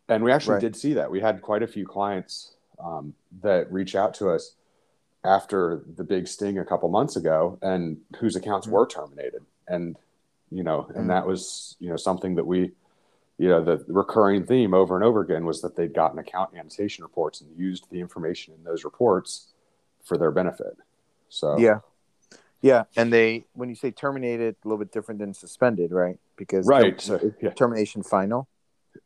And 0.08 0.24
we 0.24 0.32
actually 0.32 0.54
Right. 0.56 0.62
did 0.62 0.76
see 0.76 0.94
that. 0.96 1.10
We 1.12 1.22
had 1.22 1.42
quite 1.42 1.64
a 1.64 1.68
few 1.68 1.86
clients 1.86 2.54
um, 2.80 3.14
that 3.42 3.72
reach 3.72 3.94
out 3.96 4.14
to 4.16 4.30
us 4.30 4.56
after 5.26 5.82
the 5.98 6.04
big 6.04 6.28
sting 6.28 6.58
a 6.58 6.66
couple 6.66 6.88
months 6.88 7.16
ago 7.18 7.58
and 7.62 8.00
whose 8.20 8.36
accounts 8.38 8.68
Mhm. 8.68 8.72
were 8.72 8.88
terminated. 8.88 9.46
And, 9.68 9.98
you 10.50 10.64
know, 10.64 10.86
and 10.96 11.06
Mhm. 11.06 11.08
that 11.10 11.28
was, 11.28 11.76
you 11.80 11.90
know, 11.90 11.98
something 11.98 12.36
that 12.36 12.48
we, 12.48 12.74
you 13.38 13.50
know, 13.50 13.62
the 13.64 13.84
recurring 13.88 14.46
theme 14.46 14.74
over 14.74 14.96
and 14.96 15.04
over 15.04 15.20
again 15.22 15.46
was 15.46 15.62
that 15.62 15.76
they'd 15.76 15.94
gotten 15.94 16.20
account 16.20 16.54
annotation 16.56 17.04
reports 17.04 17.42
and 17.42 17.56
used 17.58 17.90
the 17.90 18.00
information 18.00 18.54
in 18.54 18.64
those 18.64 18.84
reports 18.86 19.52
for 20.04 20.18
their 20.18 20.32
benefit. 20.32 20.78
So, 21.28 21.58
Yeah. 21.58 21.82
Yeah. 22.62 22.84
And 22.98 23.12
they, 23.14 23.46
when 23.54 23.70
you 23.70 23.76
say 23.76 23.92
terminated, 23.92 24.56
a 24.64 24.68
little 24.68 24.78
bit 24.84 24.92
different 24.92 25.20
than 25.20 25.34
suspended, 25.34 25.92
right? 25.92 26.18
Because 26.36 26.68
right. 26.68 26.98
term- 27.00 27.20
So, 27.20 27.34
yeah. 27.42 27.52
termination 27.52 28.04
final. 28.04 28.48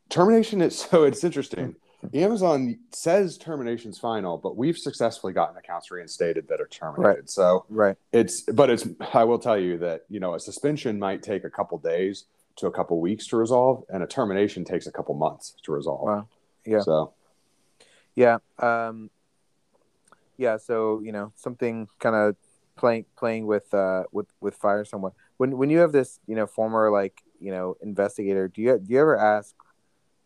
termination 0.08 0.60
is 0.60 0.78
so 0.90 1.04
it's 1.04 1.22
interesting. 1.24 1.76
Amazon 2.12 2.78
says 2.92 3.38
termination's 3.38 3.98
final, 3.98 4.36
but 4.36 4.56
we've 4.58 4.76
successfully 4.76 5.32
gotten 5.32 5.56
accounts 5.56 5.90
reinstated 5.90 6.48
that 6.48 6.60
are 6.60 6.66
terminated. 6.66 7.08
Right. 7.20 7.30
So 7.30 7.64
Right. 7.70 7.96
it's, 8.12 8.42
but 8.42 8.68
it's, 8.68 8.86
I 9.14 9.24
will 9.24 9.38
tell 9.38 9.58
you 9.58 9.78
that, 9.78 10.02
you 10.10 10.20
know, 10.20 10.34
a 10.34 10.40
suspension 10.40 10.98
might 10.98 11.22
take 11.22 11.44
a 11.44 11.50
couple 11.50 11.78
days, 11.78 12.24
to 12.56 12.66
a 12.66 12.70
couple 12.70 13.00
weeks 13.00 13.26
to 13.28 13.36
resolve, 13.36 13.84
and 13.88 14.02
a 14.02 14.06
termination 14.06 14.64
takes 14.64 14.86
a 14.86 14.92
couple 14.92 15.14
months 15.14 15.56
to 15.64 15.72
resolve. 15.72 16.02
Wow. 16.02 16.28
Yeah. 16.66 16.80
So 16.80 17.12
Yeah. 18.14 18.38
Um, 18.60 19.10
yeah. 20.36 20.58
So 20.58 21.00
you 21.00 21.10
know, 21.10 21.32
something 21.36 21.88
kind 21.98 22.14
of 22.14 22.36
playing 22.76 23.04
playing 23.16 23.46
with 23.46 23.72
uh 23.74 24.04
with 24.12 24.26
with 24.40 24.54
fire 24.54 24.84
somewhat. 24.84 25.12
When 25.36 25.56
when 25.56 25.70
you 25.70 25.78
have 25.78 25.92
this, 25.92 26.18
you 26.26 26.34
know, 26.36 26.46
former 26.46 26.90
like 26.90 27.22
you 27.40 27.50
know 27.52 27.76
investigator, 27.82 28.48
do 28.48 28.62
you 28.62 28.78
do 28.78 28.92
you 28.92 29.00
ever 29.00 29.16
ask, 29.18 29.54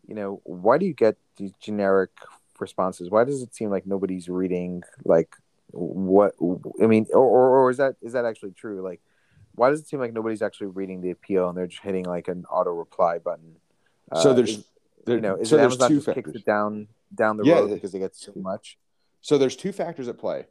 you 0.07 0.15
know, 0.15 0.41
why 0.43 0.77
do 0.77 0.85
you 0.85 0.93
get 0.93 1.17
these 1.37 1.51
generic 1.61 2.11
responses? 2.59 3.09
Why 3.09 3.23
does 3.23 3.41
it 3.41 3.55
seem 3.55 3.69
like 3.69 3.85
nobody's 3.85 4.29
reading 4.29 4.83
like 5.05 5.35
what 5.71 6.33
I 6.81 6.87
mean, 6.87 7.05
or 7.13 7.23
or, 7.23 7.59
or 7.59 7.69
is 7.69 7.77
that 7.77 7.95
is 8.01 8.13
that 8.13 8.25
actually 8.25 8.51
true? 8.51 8.81
Like, 8.81 9.01
why 9.55 9.69
does 9.69 9.81
it 9.81 9.87
seem 9.87 9.99
like 9.99 10.13
nobody's 10.13 10.41
actually 10.41 10.67
reading 10.67 11.01
the 11.01 11.11
appeal 11.11 11.49
and 11.49 11.57
they're 11.57 11.67
just 11.67 11.83
hitting 11.83 12.05
like 12.05 12.27
an 12.27 12.45
auto 12.49 12.71
reply 12.71 13.19
button? 13.19 13.55
so 14.15 14.29
Uh, 14.31 14.33
there's 14.33 14.49
is- 14.57 14.65
there, 15.05 15.15
you 15.15 15.21
know, 15.21 15.35
is 15.35 15.49
so 15.49 15.55
it 15.55 15.59
there's 15.59 15.73
Amazon 15.73 15.89
two 15.89 15.95
just 16.01 16.11
kicks 16.13 16.31
it 16.31 16.45
down 16.45 16.87
down 17.13 17.37
the 17.37 17.43
Yeah, 17.43 17.55
road 17.55 17.73
because 17.73 17.91
they 17.91 17.99
get 17.99 18.15
so 18.15 18.33
much? 18.35 18.77
So 19.21 19.37
there's 19.37 19.55
two 19.55 19.71
factors 19.71 20.07
at 20.07 20.17
play. 20.17 20.45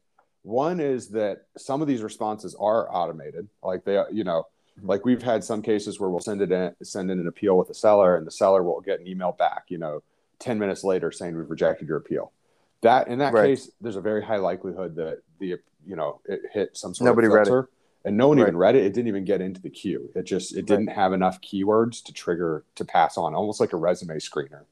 One 0.48 0.80
is 0.80 1.08
that 1.08 1.42
some 1.58 1.82
of 1.82 1.88
these 1.88 2.02
responses 2.02 2.54
are 2.58 2.90
automated, 2.90 3.48
like 3.62 3.84
they, 3.84 4.02
you 4.10 4.24
know, 4.24 4.46
Mhm. 4.80 4.88
like 4.88 5.04
we've 5.04 5.22
had 5.22 5.44
some 5.44 5.60
cases 5.60 6.00
where 6.00 6.08
we'll 6.08 6.20
send 6.20 6.40
it 6.40 6.50
in, 6.50 6.74
send 6.82 7.10
in 7.10 7.20
an 7.20 7.26
appeal 7.28 7.58
with 7.58 7.68
the 7.68 7.74
seller, 7.74 8.16
and 8.16 8.26
the 8.26 8.30
seller 8.30 8.62
will 8.62 8.80
get 8.80 8.98
an 8.98 9.06
email 9.06 9.32
back, 9.32 9.64
you 9.68 9.76
know, 9.76 10.02
ten 10.38 10.58
minutes 10.58 10.84
later 10.84 11.12
saying 11.12 11.36
we've 11.36 11.50
rejected 11.50 11.86
your 11.86 11.98
appeal. 11.98 12.32
That 12.80 13.08
in 13.08 13.18
that 13.18 13.34
Right. 13.34 13.48
case, 13.48 13.70
there's 13.82 13.96
a 13.96 14.00
very 14.00 14.22
high 14.22 14.38
likelihood 14.38 14.96
that 14.96 15.20
the, 15.38 15.56
you 15.84 15.96
know, 15.96 16.20
it 16.24 16.40
hit 16.50 16.74
some 16.78 16.94
sort 16.94 17.04
Nobody 17.10 17.26
of 17.26 17.34
read 17.34 17.48
it. 17.48 17.64
and 18.06 18.16
no 18.16 18.28
one 18.28 18.38
Right. 18.38 18.44
even 18.44 18.56
read 18.56 18.74
it. 18.74 18.86
It 18.86 18.94
didn't 18.94 19.08
even 19.08 19.26
get 19.26 19.42
into 19.42 19.60
the 19.60 19.68
queue. 19.68 20.10
It 20.14 20.22
just 20.22 20.56
it 20.56 20.64
didn't 20.64 20.86
have 20.86 21.12
enough 21.12 21.42
keywords 21.42 22.02
to 22.04 22.12
trigger 22.14 22.64
to 22.76 22.86
pass 22.86 23.18
on, 23.18 23.34
almost 23.34 23.60
like 23.60 23.74
a 23.74 23.76
resume 23.76 24.16
screener 24.16 24.64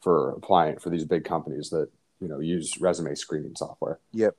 for 0.00 0.30
applying 0.30 0.78
for 0.78 0.88
these 0.88 1.04
big 1.04 1.24
companies 1.26 1.68
that 1.68 1.90
you 2.20 2.28
know 2.28 2.38
use 2.38 2.80
resume 2.80 3.14
screening 3.14 3.54
software. 3.54 3.98
Yep. 4.12 4.34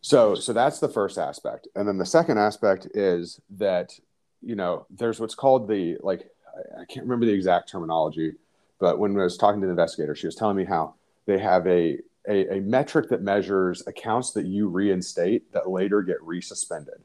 So 0.00 0.34
so 0.34 0.52
that's 0.52 0.78
the 0.78 0.88
first 0.88 1.18
aspect, 1.18 1.68
and 1.74 1.88
then 1.88 1.98
the 1.98 2.06
second 2.06 2.38
aspect 2.38 2.86
is 2.94 3.40
that 3.50 3.98
you 4.42 4.54
know 4.54 4.86
there's 4.90 5.18
what's 5.18 5.34
called 5.34 5.68
the 5.68 5.96
like 6.00 6.30
I, 6.78 6.84
can't 6.84 7.04
remember 7.04 7.26
the 7.26 7.32
exact 7.32 7.68
terminology, 7.68 8.34
but 8.78 8.98
when 8.98 9.18
I 9.18 9.24
was 9.24 9.36
talking 9.36 9.60
to 9.60 9.66
the 9.66 9.72
investigator, 9.72 10.14
she 10.14 10.26
was 10.26 10.36
telling 10.36 10.56
me 10.56 10.64
how 10.64 10.94
they 11.26 11.38
have 11.38 11.66
a 11.66 11.98
a, 12.28 12.56
a 12.56 12.60
metric 12.60 13.08
that 13.10 13.22
measures 13.22 13.82
accounts 13.86 14.32
that 14.32 14.46
you 14.46 14.68
reinstate 14.68 15.52
that 15.52 15.68
later 15.68 16.02
get 16.02 16.20
resuspended, 16.20 17.00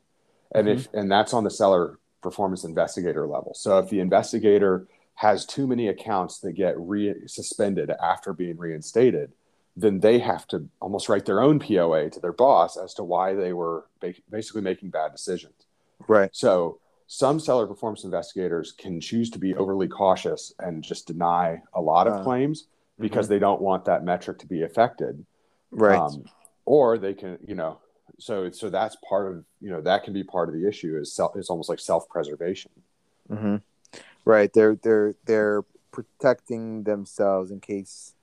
and 0.54 0.70
if 0.70 0.88
mm-hmm. 0.88 1.00
and 1.00 1.12
that's 1.12 1.34
on 1.34 1.44
the 1.44 1.50
seller 1.50 1.98
performance 2.22 2.64
investigator 2.64 3.26
level. 3.26 3.54
So 3.56 3.80
if 3.80 3.90
the 3.90 4.00
investigator 4.00 4.88
has 5.16 5.46
too 5.46 5.68
many 5.68 5.88
accounts 5.88 6.40
that 6.40 6.54
get 6.54 6.80
re 6.80 7.16
suspended 7.28 7.92
after 8.02 8.34
being 8.34 8.58
reinstated, 8.58 9.32
then 9.76 10.00
they 10.00 10.20
have 10.20 10.48
to 10.48 10.68
almost 10.80 11.08
write 11.10 11.26
their 11.26 11.42
own 11.42 11.60
POA 11.60 12.10
to 12.10 12.20
their 12.20 12.34
boss 12.34 12.78
as 12.78 12.94
to 12.96 13.04
why 13.04 13.34
they 13.34 13.54
were 13.54 13.86
ba- 14.00 14.14
basically 14.30 14.62
making 14.62 14.90
bad 14.90 15.12
decisions. 15.12 15.66
Right. 16.08 16.30
So 16.34 16.80
some 17.08 17.40
seller 17.40 17.68
performance 17.68 18.04
investigators 18.04 18.72
can 18.72 19.00
choose 19.02 19.30
to 19.32 19.40
be 19.40 19.56
overly 19.56 19.88
cautious 19.88 20.54
and 20.60 20.84
just 20.84 21.08
deny 21.08 21.62
a 21.74 21.82
lot 21.82 22.08
of 22.08 22.14
Uh, 22.14 22.24
claims 22.24 22.68
because 23.00 23.28
they 23.28 23.40
don't 23.40 23.62
want 23.62 23.86
that 23.86 24.04
metric 24.04 24.40
to 24.40 24.48
be 24.48 24.64
affected. 24.64 25.26
Right. 25.72 25.98
Um, 26.00 26.26
or 26.66 26.98
they 26.98 27.14
can, 27.14 27.38
you 27.46 27.56
know, 27.56 27.80
so 28.20 28.52
so 28.52 28.70
that's 28.70 28.96
part 29.10 29.32
of 29.32 29.44
you 29.62 29.70
know 29.72 29.82
that 29.82 30.04
can 30.04 30.14
be 30.14 30.24
part 30.24 30.48
of 30.50 30.54
the 30.54 30.68
issue 30.68 30.98
is 31.00 31.12
self 31.12 31.36
is 31.36 31.50
almost 31.50 31.70
like 31.70 31.80
self 31.80 32.08
preservation. 32.10 32.72
hmm 33.28 33.58
Right. 34.26 34.54
They're 34.54 34.76
they're 34.76 35.16
they're 35.26 35.64
protecting 35.92 36.84
themselves 36.84 37.52
in 37.52 37.60
case 37.60 38.14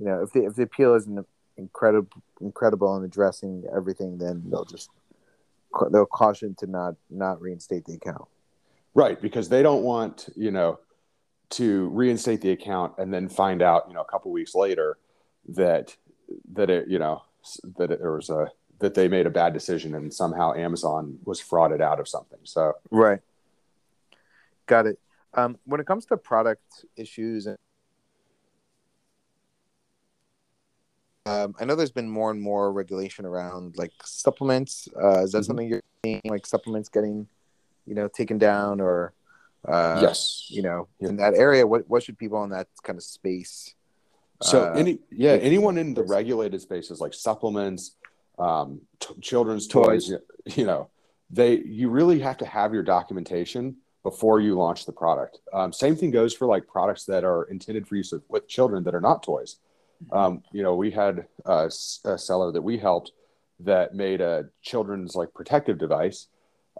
you 0.00 0.06
know 0.06 0.22
if 0.22 0.32
the 0.32 0.44
if 0.46 0.54
the 0.56 0.62
appeal 0.62 0.94
isn't 0.94 1.26
incredible 1.56 2.22
incredible 2.40 2.96
in 2.96 3.04
addressing 3.04 3.64
everything, 3.74 4.18
then 4.18 4.42
they'll 4.46 4.64
just 4.64 4.90
they'll 5.92 6.06
caution 6.06 6.54
to 6.56 6.66
not 6.66 6.94
not 7.10 7.40
reinstate 7.40 7.84
the 7.84 7.94
account. 7.94 8.26
Right, 8.94 9.20
because 9.20 9.48
they 9.48 9.62
don't 9.62 9.82
want, 9.82 10.28
you 10.34 10.50
know, 10.50 10.80
to 11.50 11.88
reinstate 11.90 12.40
the 12.40 12.50
account 12.50 12.94
and 12.98 13.14
then 13.14 13.28
find 13.28 13.62
out, 13.62 13.84
you 13.86 13.94
know, 13.94 14.00
a 14.00 14.04
couple 14.04 14.32
weeks 14.32 14.54
later 14.54 14.98
that 15.48 15.96
that 16.52 16.70
it, 16.70 16.88
you 16.88 16.98
know, 16.98 17.22
that 17.76 17.92
it, 17.92 18.00
there 18.00 18.12
was 18.12 18.30
a 18.30 18.50
that 18.80 18.94
they 18.94 19.08
made 19.08 19.26
a 19.26 19.30
bad 19.30 19.52
decision 19.52 19.94
and 19.94 20.12
somehow 20.12 20.54
Amazon 20.54 21.18
was 21.24 21.40
frauded 21.40 21.82
out 21.82 22.00
of 22.00 22.08
something. 22.08 22.38
So, 22.44 22.72
Right. 22.90 23.20
Got 24.66 24.86
it. 24.86 24.98
Um, 25.34 25.58
when 25.64 25.80
it 25.80 25.86
comes 25.86 26.06
to 26.06 26.16
product 26.16 26.84
issues, 26.96 27.46
um, 31.26 31.54
I 31.60 31.64
know 31.64 31.74
there's 31.74 31.90
been 31.90 32.08
more 32.08 32.30
and 32.30 32.40
more 32.40 32.72
regulation 32.72 33.24
around 33.26 33.76
like 33.76 33.92
supplements. 34.04 34.88
Uh, 35.00 35.22
is 35.22 35.32
that 35.32 35.40
Mhm. 35.42 35.44
something 35.46 35.68
you're 35.68 35.82
seeing, 36.04 36.20
like 36.24 36.46
supplements 36.46 36.88
getting, 36.88 37.28
you 37.86 37.94
know, 37.94 38.08
taken 38.08 38.38
down 38.38 38.80
or, 38.80 39.12
uh, 39.66 39.98
yes. 40.02 40.46
you 40.50 40.62
know, 40.62 40.88
Yeah. 40.98 41.10
in 41.10 41.16
that 41.16 41.34
area? 41.34 41.66
What 41.66 41.88
what 41.88 42.02
should 42.02 42.18
people 42.18 42.42
in 42.44 42.50
that 42.50 42.68
kind 42.82 42.96
of 42.98 43.02
space? 43.02 43.74
So 44.42 44.64
uh, 44.64 44.72
any 44.72 44.98
yeah, 45.10 45.32
anyone 45.32 45.76
in 45.76 45.92
the 45.92 46.02
regulated 46.02 46.62
spaces 46.62 47.00
like 47.00 47.12
supplements, 47.12 47.96
um, 48.38 48.80
t- 48.98 49.14
children's 49.20 49.66
toys, 49.66 50.08
Toys. 50.08 50.56
you 50.56 50.64
know, 50.64 50.88
they 51.30 51.58
you 51.58 51.90
really 51.90 52.20
have 52.20 52.38
to 52.38 52.46
have 52.46 52.72
your 52.72 52.82
documentation 52.82 53.76
before 54.02 54.40
you 54.40 54.54
launch 54.56 54.86
the 54.86 54.92
product. 54.92 55.40
Um, 55.52 55.74
same 55.74 55.94
thing 55.94 56.10
goes 56.10 56.32
for 56.32 56.46
like 56.46 56.66
products 56.66 57.04
that 57.04 57.22
are 57.22 57.44
intended 57.44 57.86
for 57.86 57.96
use 57.96 58.12
of, 58.14 58.22
with 58.30 58.48
children 58.48 58.82
that 58.84 58.94
are 58.94 59.00
not 59.02 59.22
toys. 59.22 59.56
Um, 60.12 60.42
you 60.52 60.62
know, 60.62 60.74
we 60.74 60.90
had 60.90 61.26
uh, 61.46 61.68
a 62.04 62.18
seller 62.18 62.52
that 62.52 62.62
we 62.62 62.78
helped 62.78 63.12
that 63.60 63.94
made 63.94 64.20
a 64.20 64.46
children's 64.62 65.14
like 65.14 65.34
protective 65.34 65.78
device. 65.78 66.28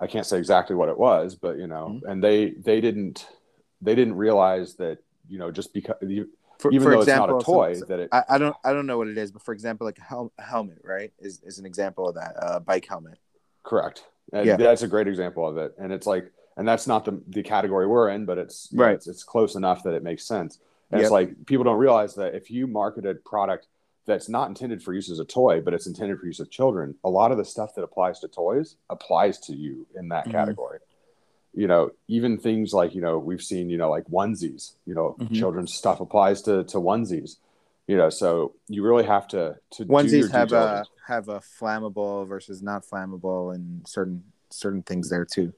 I 0.01 0.07
can't 0.07 0.25
say 0.27 0.39
exactly 0.39 0.75
what 0.77 0.89
it 0.89 0.99
was, 0.99 1.35
but 1.35 1.59
you 1.59 1.67
know, 1.67 1.89
mm-hmm. 1.95 2.09
and 2.09 2.25
they 2.25 2.51
they 2.53 2.81
didn't 2.81 3.27
they 3.83 3.95
didn't 3.95 4.15
realize 4.15 4.75
that 4.77 4.99
you 5.29 5.39
know 5.39 5.51
just 5.51 5.75
because 5.75 5.97
you, 6.01 6.29
For, 6.59 6.71
even 6.73 6.85
for 6.85 6.91
though 6.93 7.01
example, 7.01 7.39
it's 7.39 7.47
not 7.49 7.55
a 7.55 7.57
toy 7.57 7.75
some- 7.75 7.89
that 7.89 8.01
it 8.01 8.09
I, 8.13 8.23
I 8.31 8.39
don't 8.39 8.57
I 8.65 8.73
don't 8.73 8.87
know 8.87 8.97
what 8.99 9.09
it 9.09 9.19
is, 9.19 9.31
but 9.31 9.43
for 9.43 9.53
example, 9.53 9.87
like 9.87 9.99
a, 9.99 10.03
hel- 10.03 10.33
helmet, 10.39 10.81
right, 10.85 11.13
is 11.19 11.43
is 11.45 11.59
an 11.59 11.67
example 11.67 12.09
of 12.09 12.15
that. 12.15 12.35
A 12.39 12.61
bike 12.61 12.87
helmet. 12.87 13.19
correct 13.63 14.05
and 14.33 14.47
Yeah. 14.47 14.57
that's 14.57 14.83
a 14.83 14.89
great 14.89 15.09
example 15.09 15.47
of 15.47 15.59
it 15.59 15.75
and 15.79 15.93
it's 15.93 16.07
like 16.07 16.31
and 16.57 16.67
that's 16.67 16.87
not 16.87 17.05
the, 17.05 17.21
the 17.29 17.43
category 17.43 17.87
we're 17.87 18.09
in 18.11 18.25
but 18.25 18.39
it's 18.39 18.69
you 18.71 18.79
know, 18.79 18.85
Right. 18.85 18.95
it's, 18.95 19.07
it's 19.09 19.25
close 19.25 19.55
enough 19.57 19.83
that 19.83 19.93
it 19.93 20.03
makes 20.03 20.25
sense 20.25 20.61
and 20.91 20.99
Yep. 20.99 21.05
it's 21.05 21.11
like 21.13 21.47
people 21.47 21.65
don't 21.65 21.79
realize 21.79 22.15
that 22.17 22.35
if 22.35 22.51
you 22.51 22.67
market 22.67 23.07
a 23.07 23.15
product 23.15 23.67
that's 24.07 24.29
not 24.29 24.49
intended 24.49 24.83
for 24.83 24.93
use 24.93 25.11
as 25.11 25.19
a 25.19 25.25
toy 25.25 25.61
but 25.61 25.75
it's 25.75 25.87
intended 25.87 26.19
for 26.19 26.27
use 26.27 26.41
of 26.41 26.51
children 26.51 26.95
a 27.05 27.11
lot 27.11 27.31
of 27.33 27.39
the 27.39 27.45
stuff 27.45 27.75
that 27.75 27.83
applies 27.83 28.19
to 28.21 28.29
toys 28.29 28.77
applies 28.89 29.39
to 29.39 29.55
you 29.55 29.87
in 29.95 30.09
that 30.09 30.27
Mhm. 30.27 30.33
category 30.33 30.79
you 31.55 31.67
know 31.67 31.91
even 32.09 32.39
things 32.39 32.73
like 32.73 32.95
you 32.95 33.01
know 33.01 33.19
we've 33.19 33.43
seen 33.43 33.69
you 33.71 33.77
know 33.77 33.91
like 33.91 34.05
onesies 34.07 34.75
you 34.87 34.95
know 34.95 35.17
Mhm. 35.21 35.35
children's 35.35 35.75
stuff 35.75 36.01
applies 36.01 36.43
to 36.43 36.65
to 36.65 36.79
onesies 36.79 37.37
you 37.87 37.97
know 37.97 38.09
so 38.11 38.55
you 38.69 38.83
really 38.83 39.05
have 39.05 39.29
to 39.29 39.57
to 39.71 39.85
Onesies 39.87 40.31
have 40.31 40.53
a 40.53 40.85
have 41.07 41.29
a 41.29 41.41
flammable 41.41 42.27
versus 42.27 42.63
not 42.63 42.85
flammable 42.85 43.55
and 43.55 43.87
certain 43.87 44.25
certain 44.51 44.83
things 44.83 45.09
there 45.11 45.25
too 45.25 45.53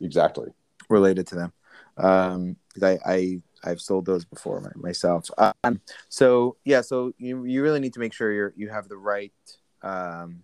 exactly 0.00 0.50
related 0.88 1.26
to 1.28 1.34
them. 1.34 1.52
Um, 1.96 2.56
I 2.82 2.98
I 3.06 3.42
I've 3.64 3.80
sold 3.80 4.06
those 4.06 4.24
before 4.24 4.60
my, 4.60 4.70
myself. 4.76 5.30
Um, 5.38 5.80
so 6.08 6.56
yeah, 6.64 6.80
so 6.80 7.12
you 7.18 7.44
you 7.44 7.62
really 7.62 7.80
need 7.80 7.94
to 7.94 8.00
make 8.00 8.12
sure 8.12 8.32
you're 8.32 8.52
you 8.56 8.68
have 8.68 8.88
the 8.88 8.96
right 8.96 9.32
um, 9.82 10.42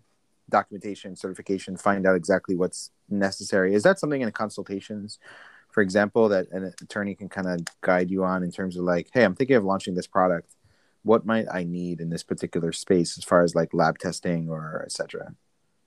documentation 0.48 1.16
certification. 1.16 1.76
Find 1.76 2.06
out 2.06 2.16
exactly 2.16 2.54
what's 2.54 2.90
necessary. 3.08 3.74
Is 3.74 3.82
that 3.82 3.98
something 3.98 4.20
in 4.20 4.30
consultations? 4.32 5.18
For 5.70 5.82
example, 5.82 6.28
that 6.28 6.50
an 6.52 6.72
attorney 6.82 7.14
can 7.14 7.28
kind 7.28 7.48
of 7.48 7.60
guide 7.80 8.10
you 8.10 8.24
on 8.24 8.42
in 8.42 8.50
terms 8.50 8.76
of 8.76 8.84
like, 8.84 9.08
hey, 9.12 9.24
I'm 9.24 9.34
thinking 9.34 9.56
of 9.56 9.64
launching 9.64 9.94
this 9.94 10.06
product. 10.06 10.54
What 11.02 11.26
might 11.26 11.46
I 11.52 11.64
need 11.64 12.00
in 12.00 12.10
this 12.10 12.22
particular 12.22 12.72
space 12.72 13.18
as 13.18 13.24
far 13.24 13.42
as 13.42 13.54
like 13.54 13.74
lab 13.74 13.98
testing 13.98 14.48
or 14.48 14.82
etc. 14.84 15.34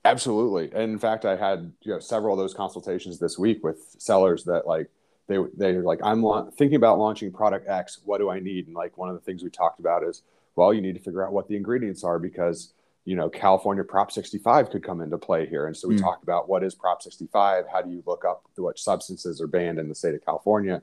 Absolutely. 0.04 0.72
And 0.74 0.92
in 0.92 1.00
fact, 1.00 1.26
I 1.26 1.36
had 1.36 1.72
you 1.82 1.94
know 1.94 2.00
several 2.00 2.34
of 2.34 2.40
those 2.40 2.54
consultations 2.54 3.20
this 3.20 3.40
week 3.40 3.64
with 3.64 3.96
sellers 3.98 4.44
that 4.46 4.68
like 4.68 4.90
they 5.28 5.38
they 5.58 5.74
were 5.74 5.84
like 5.84 6.00
I'm 6.04 6.22
la- 6.24 6.50
thinking 6.52 6.76
about 6.76 7.00
launching 7.00 7.32
product 7.32 7.68
X. 7.68 8.00
What 8.06 8.20
do 8.20 8.30
I 8.30 8.40
need? 8.40 8.68
And 8.68 8.76
like 8.76 8.98
one 8.98 9.10
of 9.10 9.16
the 9.16 9.22
things 9.22 9.44
we 9.44 9.50
talked 9.50 9.80
about 9.80 10.04
is 10.04 10.22
well, 10.56 10.74
you 10.74 10.82
need 10.82 10.94
to 10.96 11.02
figure 11.02 11.26
out 11.26 11.34
what 11.34 11.48
the 11.48 11.56
ingredients 11.56 12.04
are 12.04 12.18
because 12.20 12.74
you 13.06 13.16
know 13.16 13.30
California 13.30 13.84
Prop 13.84 14.12
65 14.12 14.70
could 14.70 14.84
come 14.84 15.02
into 15.02 15.18
play 15.18 15.46
here. 15.46 15.68
And 15.68 15.76
so 15.76 15.88
we 15.88 15.96
Mm. 15.96 16.02
talked 16.02 16.24
about 16.24 16.48
what 16.50 16.64
is 16.64 16.74
Prop 16.76 17.02
65. 17.02 17.66
How 17.72 17.82
do 17.82 17.90
you 17.92 18.02
look 18.06 18.24
up 18.26 18.44
what 18.56 18.80
substances 18.80 19.42
are 19.42 19.48
banned 19.48 19.80
in 19.80 19.90
the 19.90 19.96
state 19.96 20.16
of 20.16 20.24
California? 20.26 20.82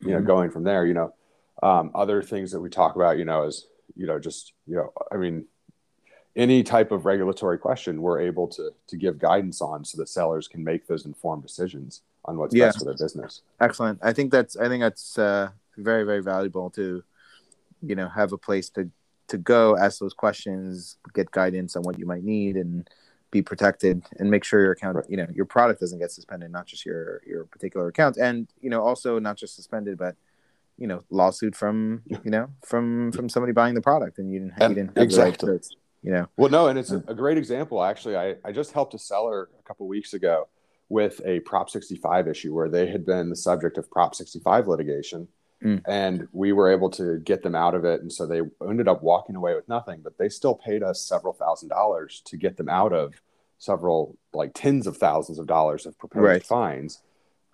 You 0.00 0.10
know, 0.10 0.20
Mhm. 0.20 0.26
going 0.26 0.50
from 0.50 0.64
there. 0.64 0.84
You 0.86 0.94
know, 0.94 1.14
um, 1.62 1.90
other 1.94 2.22
things 2.22 2.52
that 2.52 2.60
we 2.60 2.68
talk 2.68 2.96
about. 2.96 3.16
You 3.18 3.24
know, 3.24 3.44
is 3.44 3.66
you 3.96 4.06
know 4.06 4.18
just 4.18 4.52
you 4.66 4.76
know 4.76 4.92
I 5.12 5.16
mean 5.16 5.46
any 6.36 6.62
type 6.62 6.90
of 6.90 7.04
regulatory 7.06 7.58
question 7.58 8.02
we're 8.02 8.20
able 8.20 8.48
to 8.48 8.70
to 8.88 8.96
give 8.96 9.18
guidance 9.18 9.60
on 9.60 9.84
so 9.84 9.96
that 9.98 10.08
sellers 10.08 10.48
can 10.48 10.62
make 10.64 10.86
those 10.86 11.06
informed 11.06 11.42
decisions 11.42 12.02
on 12.24 12.36
what's 12.38 12.54
Yeah. 12.54 12.66
best 12.66 12.78
for 12.78 12.84
their 12.86 12.94
business. 12.94 13.42
Excellent. 13.60 13.98
I 14.02 14.12
think 14.12 14.32
that's 14.32 14.56
I 14.56 14.68
think 14.68 14.82
that's 14.82 15.18
uh, 15.18 15.50
very 15.76 16.04
very 16.04 16.22
valuable 16.22 16.70
to 16.70 17.02
you 17.82 17.94
know 17.94 18.08
have 18.08 18.32
a 18.32 18.38
place 18.38 18.68
to 18.70 18.90
to 19.28 19.38
go 19.38 19.76
ask 19.76 20.00
those 20.00 20.12
questions, 20.12 20.98
get 21.14 21.30
guidance 21.30 21.76
on 21.76 21.82
what 21.82 21.98
you 21.98 22.04
might 22.06 22.24
need, 22.24 22.56
and 22.56 22.88
be 23.30 23.40
protected 23.42 24.02
and 24.18 24.30
make 24.30 24.44
sure 24.44 24.60
your 24.60 24.72
account 24.72 24.96
Right. 24.96 25.10
you 25.10 25.16
know 25.16 25.26
your 25.34 25.44
product 25.46 25.80
doesn't 25.80 25.98
get 25.98 26.10
suspended, 26.10 26.50
not 26.50 26.66
just 26.66 26.84
your 26.84 27.20
your 27.26 27.44
particular 27.44 27.86
account, 27.88 28.16
and 28.16 28.48
you 28.60 28.70
know 28.70 28.82
also 28.82 29.18
not 29.18 29.36
just 29.36 29.54
suspended, 29.54 29.98
but 29.98 30.16
you 30.78 30.86
know 30.88 31.02
lawsuit 31.10 31.54
from 31.54 32.02
you 32.24 32.30
know 32.30 32.48
from 32.64 33.12
from 33.12 33.28
somebody 33.28 33.52
buying 33.52 33.74
the 33.74 33.80
product 33.80 34.18
and 34.18 34.32
you 34.32 34.40
didn't 34.40 34.54
you 34.60 34.74
didn't 34.74 34.86
have 34.88 34.94
the 34.94 35.00
right 35.02 35.04
exactly. 35.04 35.60
You 36.04 36.12
know 36.12 36.28
Well, 36.36 36.50
no, 36.50 36.68
and 36.68 36.78
it's 36.78 36.92
a, 36.92 37.02
a 37.08 37.14
great 37.14 37.38
example. 37.38 37.82
Actually, 37.82 38.16
I, 38.16 38.36
I 38.44 38.52
just 38.52 38.72
helped 38.72 38.94
a 38.94 38.98
seller 38.98 39.48
a 39.58 39.62
couple 39.62 39.88
weeks 39.88 40.14
ago 40.14 40.48
with 40.88 41.20
a 41.24 41.40
Prop 41.40 41.70
65 41.70 42.28
issue 42.28 42.54
where 42.54 42.68
they 42.68 42.86
had 42.86 43.04
been 43.06 43.30
the 43.30 43.36
subject 43.36 43.78
of 43.78 43.90
Prop 43.90 44.14
65 44.14 44.68
litigation. 44.68 45.26
Mm. 45.62 45.80
And 45.86 46.28
we 46.32 46.52
were 46.52 46.70
able 46.70 46.90
to 46.90 47.18
get 47.20 47.42
them 47.42 47.54
out 47.54 47.74
of 47.74 47.86
it. 47.86 48.02
And 48.02 48.12
so 48.12 48.26
they 48.26 48.42
ended 48.68 48.86
up 48.86 49.02
walking 49.02 49.34
away 49.34 49.54
with 49.54 49.66
nothing, 49.66 50.00
but 50.04 50.18
they 50.18 50.28
still 50.28 50.54
paid 50.54 50.82
us 50.82 51.00
several 51.00 51.32
thousand 51.32 51.70
dollars 51.70 52.20
to 52.26 52.36
get 52.36 52.58
them 52.58 52.68
out 52.68 52.92
of 52.92 53.14
several, 53.58 54.18
like 54.34 54.50
tens 54.54 54.86
of 54.86 54.98
thousands 54.98 55.38
of 55.38 55.46
dollars 55.46 55.86
of 55.86 55.98
proposed 55.98 56.22
Right. 56.22 56.44
fines. 56.44 57.00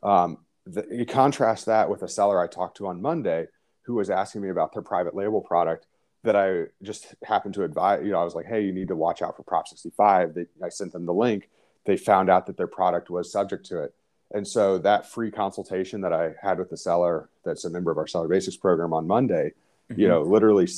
Um, 0.03 0.39
the, 0.67 0.85
you 0.91 1.07
contrast 1.07 1.67
that 1.67 1.89
with 1.89 2.03
a 2.03 2.09
seller 2.09 2.43
I 2.43 2.49
talked 2.49 2.79
to 2.79 2.89
on 2.89 3.01
Monday 3.01 3.47
who 3.83 3.95
was 3.95 4.11
asking 4.11 4.43
me 4.43 4.51
about 4.51 4.73
their 4.73 4.83
private 4.83 5.15
label 5.15 5.41
product 5.41 5.87
that 6.23 6.37
I 6.37 6.67
just 6.83 7.15
happened 7.25 7.55
to 7.55 7.65
advise. 7.65 8.05
You 8.05 8.13
know, 8.13 8.21
I 8.21 8.25
was 8.25 8.35
like, 8.35 8.47
"Hey, 8.47 8.63
you 8.63 8.73
need 8.73 8.89
to 8.89 8.97
watch 8.97 9.23
out 9.23 9.37
for 9.37 9.43
Prop 9.43 9.69
65." 9.69 10.35
They, 10.35 10.47
I 10.63 10.69
sent 10.69 10.93
them 10.93 11.07
the 11.07 11.15
link. 11.15 11.49
They 11.85 11.97
found 11.97 12.29
out 12.29 12.47
that 12.47 12.57
their 12.57 12.67
product 12.67 13.11
was 13.11 13.33
subject 13.33 13.67
to 13.67 13.83
it, 13.83 13.95
and 14.33 14.47
so 14.47 14.79
that 14.79 15.11
free 15.11 15.31
consultation 15.31 16.01
that 16.03 16.13
I 16.13 16.35
had 16.41 16.59
with 16.59 16.71
the 16.71 16.77
seller, 16.77 17.29
that's 17.45 17.65
a 17.65 17.71
member 17.71 17.91
of 17.91 17.99
our 17.99 18.07
Seller 18.07 18.29
Basics 18.29 18.57
program 18.57 18.93
on 18.93 19.07
Monday, 19.07 19.53
you 19.97 20.09
know, 20.09 20.23
literally, 20.23 20.69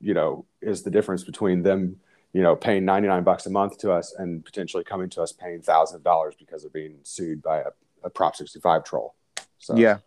you 0.00 0.14
know, 0.14 0.46
is 0.62 0.82
the 0.82 0.90
difference 0.90 1.22
between 1.22 1.62
them, 1.62 2.00
you 2.32 2.42
know, 2.42 2.56
paying 2.56 2.84
99 2.84 3.22
bucks 3.22 3.46
a 3.46 3.50
month 3.50 3.78
to 3.78 3.92
us 3.92 4.14
and 4.18 4.44
potentially 4.44 4.84
coming 4.84 5.10
to 5.10 5.22
us 5.22 5.32
paying 5.32 5.60
thousands 5.60 5.98
of 5.98 6.04
dollars 6.04 6.34
because 6.38 6.64
of 6.64 6.72
being 6.72 6.96
sued 7.02 7.42
by 7.42 7.58
a, 7.60 7.70
a 8.04 8.10
Prop 8.10 8.34
65 8.34 8.84
troll. 8.84 9.14
So 9.58 9.76
Yeah, 9.76 9.98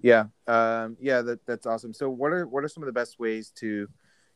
yeah, 0.00 0.24
um, 0.46 0.96
yeah. 1.00 1.22
That 1.22 1.44
that's 1.46 1.66
awesome. 1.66 1.92
So, 1.92 2.10
what 2.10 2.32
are 2.32 2.46
what 2.46 2.64
are 2.64 2.68
some 2.68 2.82
of 2.82 2.86
the 2.86 2.92
best 2.92 3.20
ways 3.20 3.50
to, 3.56 3.88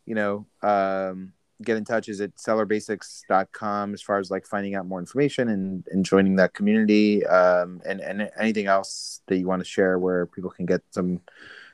you 0.07 0.15
know, 0.15 0.47
um, 0.63 1.33
get 1.63 1.77
in 1.77 1.85
touch? 1.85 2.09
Is 2.09 2.21
it 2.21 2.37
sellerbasics.com 2.37 3.95
as 3.95 4.03
far 4.03 4.19
as 4.19 4.31
like 4.31 4.47
finding 4.47 4.75
out 4.75 4.87
more 4.87 4.99
information 4.99 5.49
and, 5.49 5.85
and 5.91 6.05
joining 6.05 6.37
that 6.37 6.55
community, 6.55 7.25
um, 7.27 7.81
and 7.85 8.01
and 8.01 8.31
anything 8.39 8.67
else 8.67 9.21
that 9.27 9.37
you 9.37 9.47
want 9.47 9.61
to 9.61 9.69
share 9.69 9.99
where 9.99 10.27
people 10.27 10.51
can 10.51 10.67
get 10.67 10.83
some 10.91 11.21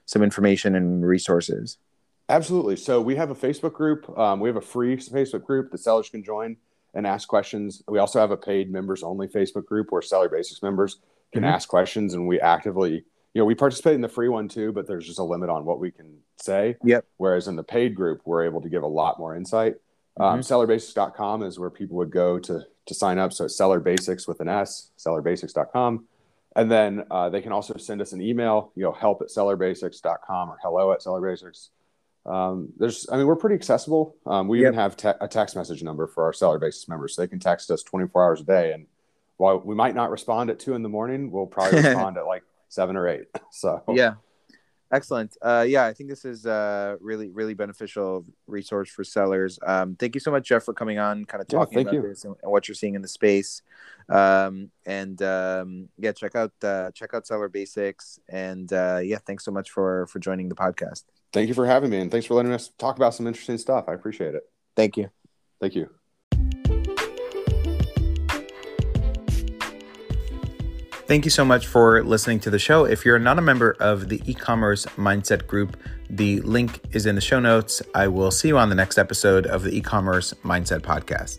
some 0.05 0.23
information 0.23 0.75
and 0.75 1.07
resources? 1.07 1.79
Absolutely. 2.29 2.77
So 2.77 3.01
we 3.01 3.15
have 3.17 3.31
a 3.31 3.35
Facebook 3.35 3.73
group. 3.73 4.17
Um, 4.19 4.41
we 4.41 4.49
have 4.49 4.57
a 4.57 4.61
free 4.61 4.97
Facebook 4.97 5.45
group 5.45 5.71
that 5.71 5.79
sellers 5.79 6.09
can 6.09 6.25
join 6.25 6.57
and 6.95 7.07
ask 7.07 7.29
questions. 7.29 7.83
We 7.89 7.99
also 7.99 8.19
have 8.21 8.31
a 8.31 8.37
paid 8.37 8.71
members 8.71 9.03
only 9.03 9.29
Facebook 9.29 9.67
group 9.67 9.93
where 9.93 10.03
Seller 10.03 10.29
Basics 10.29 10.62
members 10.62 10.99
can 11.33 11.43
Mhm. 11.43 11.53
ask 11.53 11.69
questions, 11.69 12.15
and 12.15 12.27
we 12.27 12.41
actively, 12.41 13.05
you 13.37 13.42
know, 13.42 13.44
we 13.44 13.55
participate 13.55 13.92
in 13.92 14.01
the 14.01 14.09
free 14.09 14.31
one 14.31 14.49
too, 14.49 14.72
but 14.72 14.87
there's 14.87 15.07
just 15.07 15.18
a 15.18 15.22
limit 15.22 15.51
on 15.51 15.66
what 15.66 15.79
we 15.79 15.90
can 15.90 16.20
say. 16.38 16.75
Yep. 16.83 17.05
Whereas 17.18 17.49
in 17.49 17.57
the 17.57 17.62
paid 17.62 17.94
group, 17.94 18.22
we're 18.25 18.46
able 18.46 18.62
to 18.62 18.70
give 18.70 18.83
a 18.83 18.87
lot 18.87 19.18
more 19.18 19.37
insight. 19.37 19.75
Um, 20.18 20.40
sellerbasics.com 20.40 21.42
is 21.42 21.59
where 21.59 21.68
people 21.68 21.99
would 21.99 22.11
go 22.11 22.38
to 22.38 22.64
to 22.87 22.94
sign 22.94 23.18
up. 23.18 23.35
So 23.35 23.44
it's 23.44 23.55
Seller 23.55 23.79
Basics 23.79 24.27
with 24.27 24.40
an 24.40 24.49
S, 24.49 24.88
sellerbasics.com. 24.96 26.07
And 26.57 26.70
then 26.70 27.05
uh, 27.11 27.29
they 27.29 27.42
can 27.42 27.53
also 27.53 27.77
send 27.77 28.01
us 28.01 28.14
an 28.14 28.22
email, 28.22 28.72
you 28.75 28.85
know, 28.85 28.92
help 28.92 29.20
at 29.20 29.29
sellerbasics.com 29.29 30.49
or 30.49 30.57
hello 30.62 30.92
at 30.92 31.01
sellerbasics. 31.01 31.68
Um, 32.25 32.72
there's, 32.79 33.07
I 33.12 33.18
mean, 33.18 33.27
we're 33.27 33.37
pretty 33.37 33.57
accessible. 33.57 34.16
Um, 34.25 34.49
we 34.49 34.62
even 34.62 34.72
have 34.72 34.96
te- 34.96 35.12
a 35.20 35.29
text 35.29 35.57
message 35.57 35.83
number 35.83 36.07
for 36.07 36.25
our 36.25 36.33
Seller 36.33 36.59
Basics 36.59 36.88
members, 36.88 37.14
so 37.14 37.20
they 37.20 37.29
can 37.29 37.38
text 37.38 37.70
us 37.70 37.83
24 37.83 38.25
hours 38.25 38.40
a 38.40 38.44
day. 38.44 38.72
And 38.72 38.87
while 39.37 39.59
we 39.59 39.75
might 39.75 39.94
not 39.94 40.11
respond 40.11 40.49
at 40.49 40.59
two 40.59 40.72
in 40.72 40.83
the 40.83 40.88
morning, 40.88 41.31
we'll 41.31 41.44
probably 41.44 41.83
respond 41.83 42.16
at 42.16 42.25
like 42.25 42.42
seven 42.77 42.97
or 42.97 43.09
eight. 43.09 43.27
So 43.51 43.83
Yeah. 43.89 44.15
Excellent. 44.93 45.37
Uh, 45.43 45.65
yeah, 45.67 45.85
I 45.85 45.93
think 45.93 46.09
this 46.09 46.25
is 46.25 46.47
a 46.47 46.97
really, 47.01 47.29
really 47.31 47.55
beneficial 47.55 48.25
resource 48.47 48.89
for 48.89 49.03
sellers. 49.03 49.59
Um, 49.67 49.97
thank 49.97 50.15
you 50.15 50.21
so 50.21 50.31
much, 50.31 50.47
Jeff, 50.47 50.62
for 50.62 50.75
coming 50.75 50.99
on, 50.99 51.25
kind 51.25 51.43
of 51.43 51.49
talking 51.49 51.75
thank 51.75 51.89
about 51.89 51.95
you. 51.95 52.03
this 52.03 52.25
and, 52.25 52.37
and 52.41 52.53
what 52.53 52.69
you're 52.69 52.77
seeing 52.77 52.95
in 52.95 53.03
the 53.03 53.09
space. 53.09 53.62
Um, 54.09 54.71
and 54.85 55.21
um, 55.23 55.89
yeah, 55.99 56.12
check 56.12 56.37
out 56.37 56.53
uh, 56.62 56.93
check 56.93 57.15
out 57.15 57.27
Seller 57.27 57.49
Basics. 57.49 58.21
And 58.29 58.73
uh, 58.73 59.01
yeah, 59.03 59.19
thanks 59.27 59.45
so 59.45 59.51
much 59.51 59.71
for 59.71 60.07
for 60.07 60.21
joining 60.21 60.49
the 60.49 60.55
podcast. 60.55 61.03
thank 61.33 61.49
you 61.49 61.55
for 61.55 61.67
having 61.67 61.91
me, 61.91 61.99
and 61.99 62.11
thanks 62.11 62.27
for 62.27 62.35
letting 62.35 62.53
us 62.53 62.71
talk 62.79 62.97
about 62.97 63.12
some 63.12 63.27
interesting 63.27 63.59
stuff. 63.59 63.87
I 63.89 63.95
appreciate 63.95 64.37
it. 64.37 64.45
Thank 64.77 64.97
you. 64.97 65.11
Thank 65.61 65.75
you. 65.75 66.06
Thank 71.07 71.25
you 71.25 71.31
so 71.31 71.45
much 71.45 71.69
for 71.69 72.03
listening 72.03 72.40
to 72.40 72.51
the 72.51 72.59
show. 72.59 72.85
If 72.85 73.05
you're 73.05 73.21
not 73.21 73.38
a 73.38 73.42
member 73.42 73.77
of 73.79 74.09
the 74.09 74.21
e 74.27 74.35
commerce 74.35 74.87
mindset 74.97 75.47
group, 75.47 75.77
the 76.11 76.40
link 76.40 76.81
is 76.90 77.07
in 77.07 77.14
the 77.14 77.21
show 77.21 77.38
notes. 77.38 77.81
I 77.95 78.09
will 78.09 78.33
see 78.33 78.49
you 78.49 78.59
on 78.59 78.71
the 78.71 78.75
next 78.75 78.99
episode 78.99 79.47
of 79.47 79.62
the 79.62 79.71
e 79.77 79.81
commerce 79.81 80.35
mindset 80.45 80.81
podcast. 80.81 81.38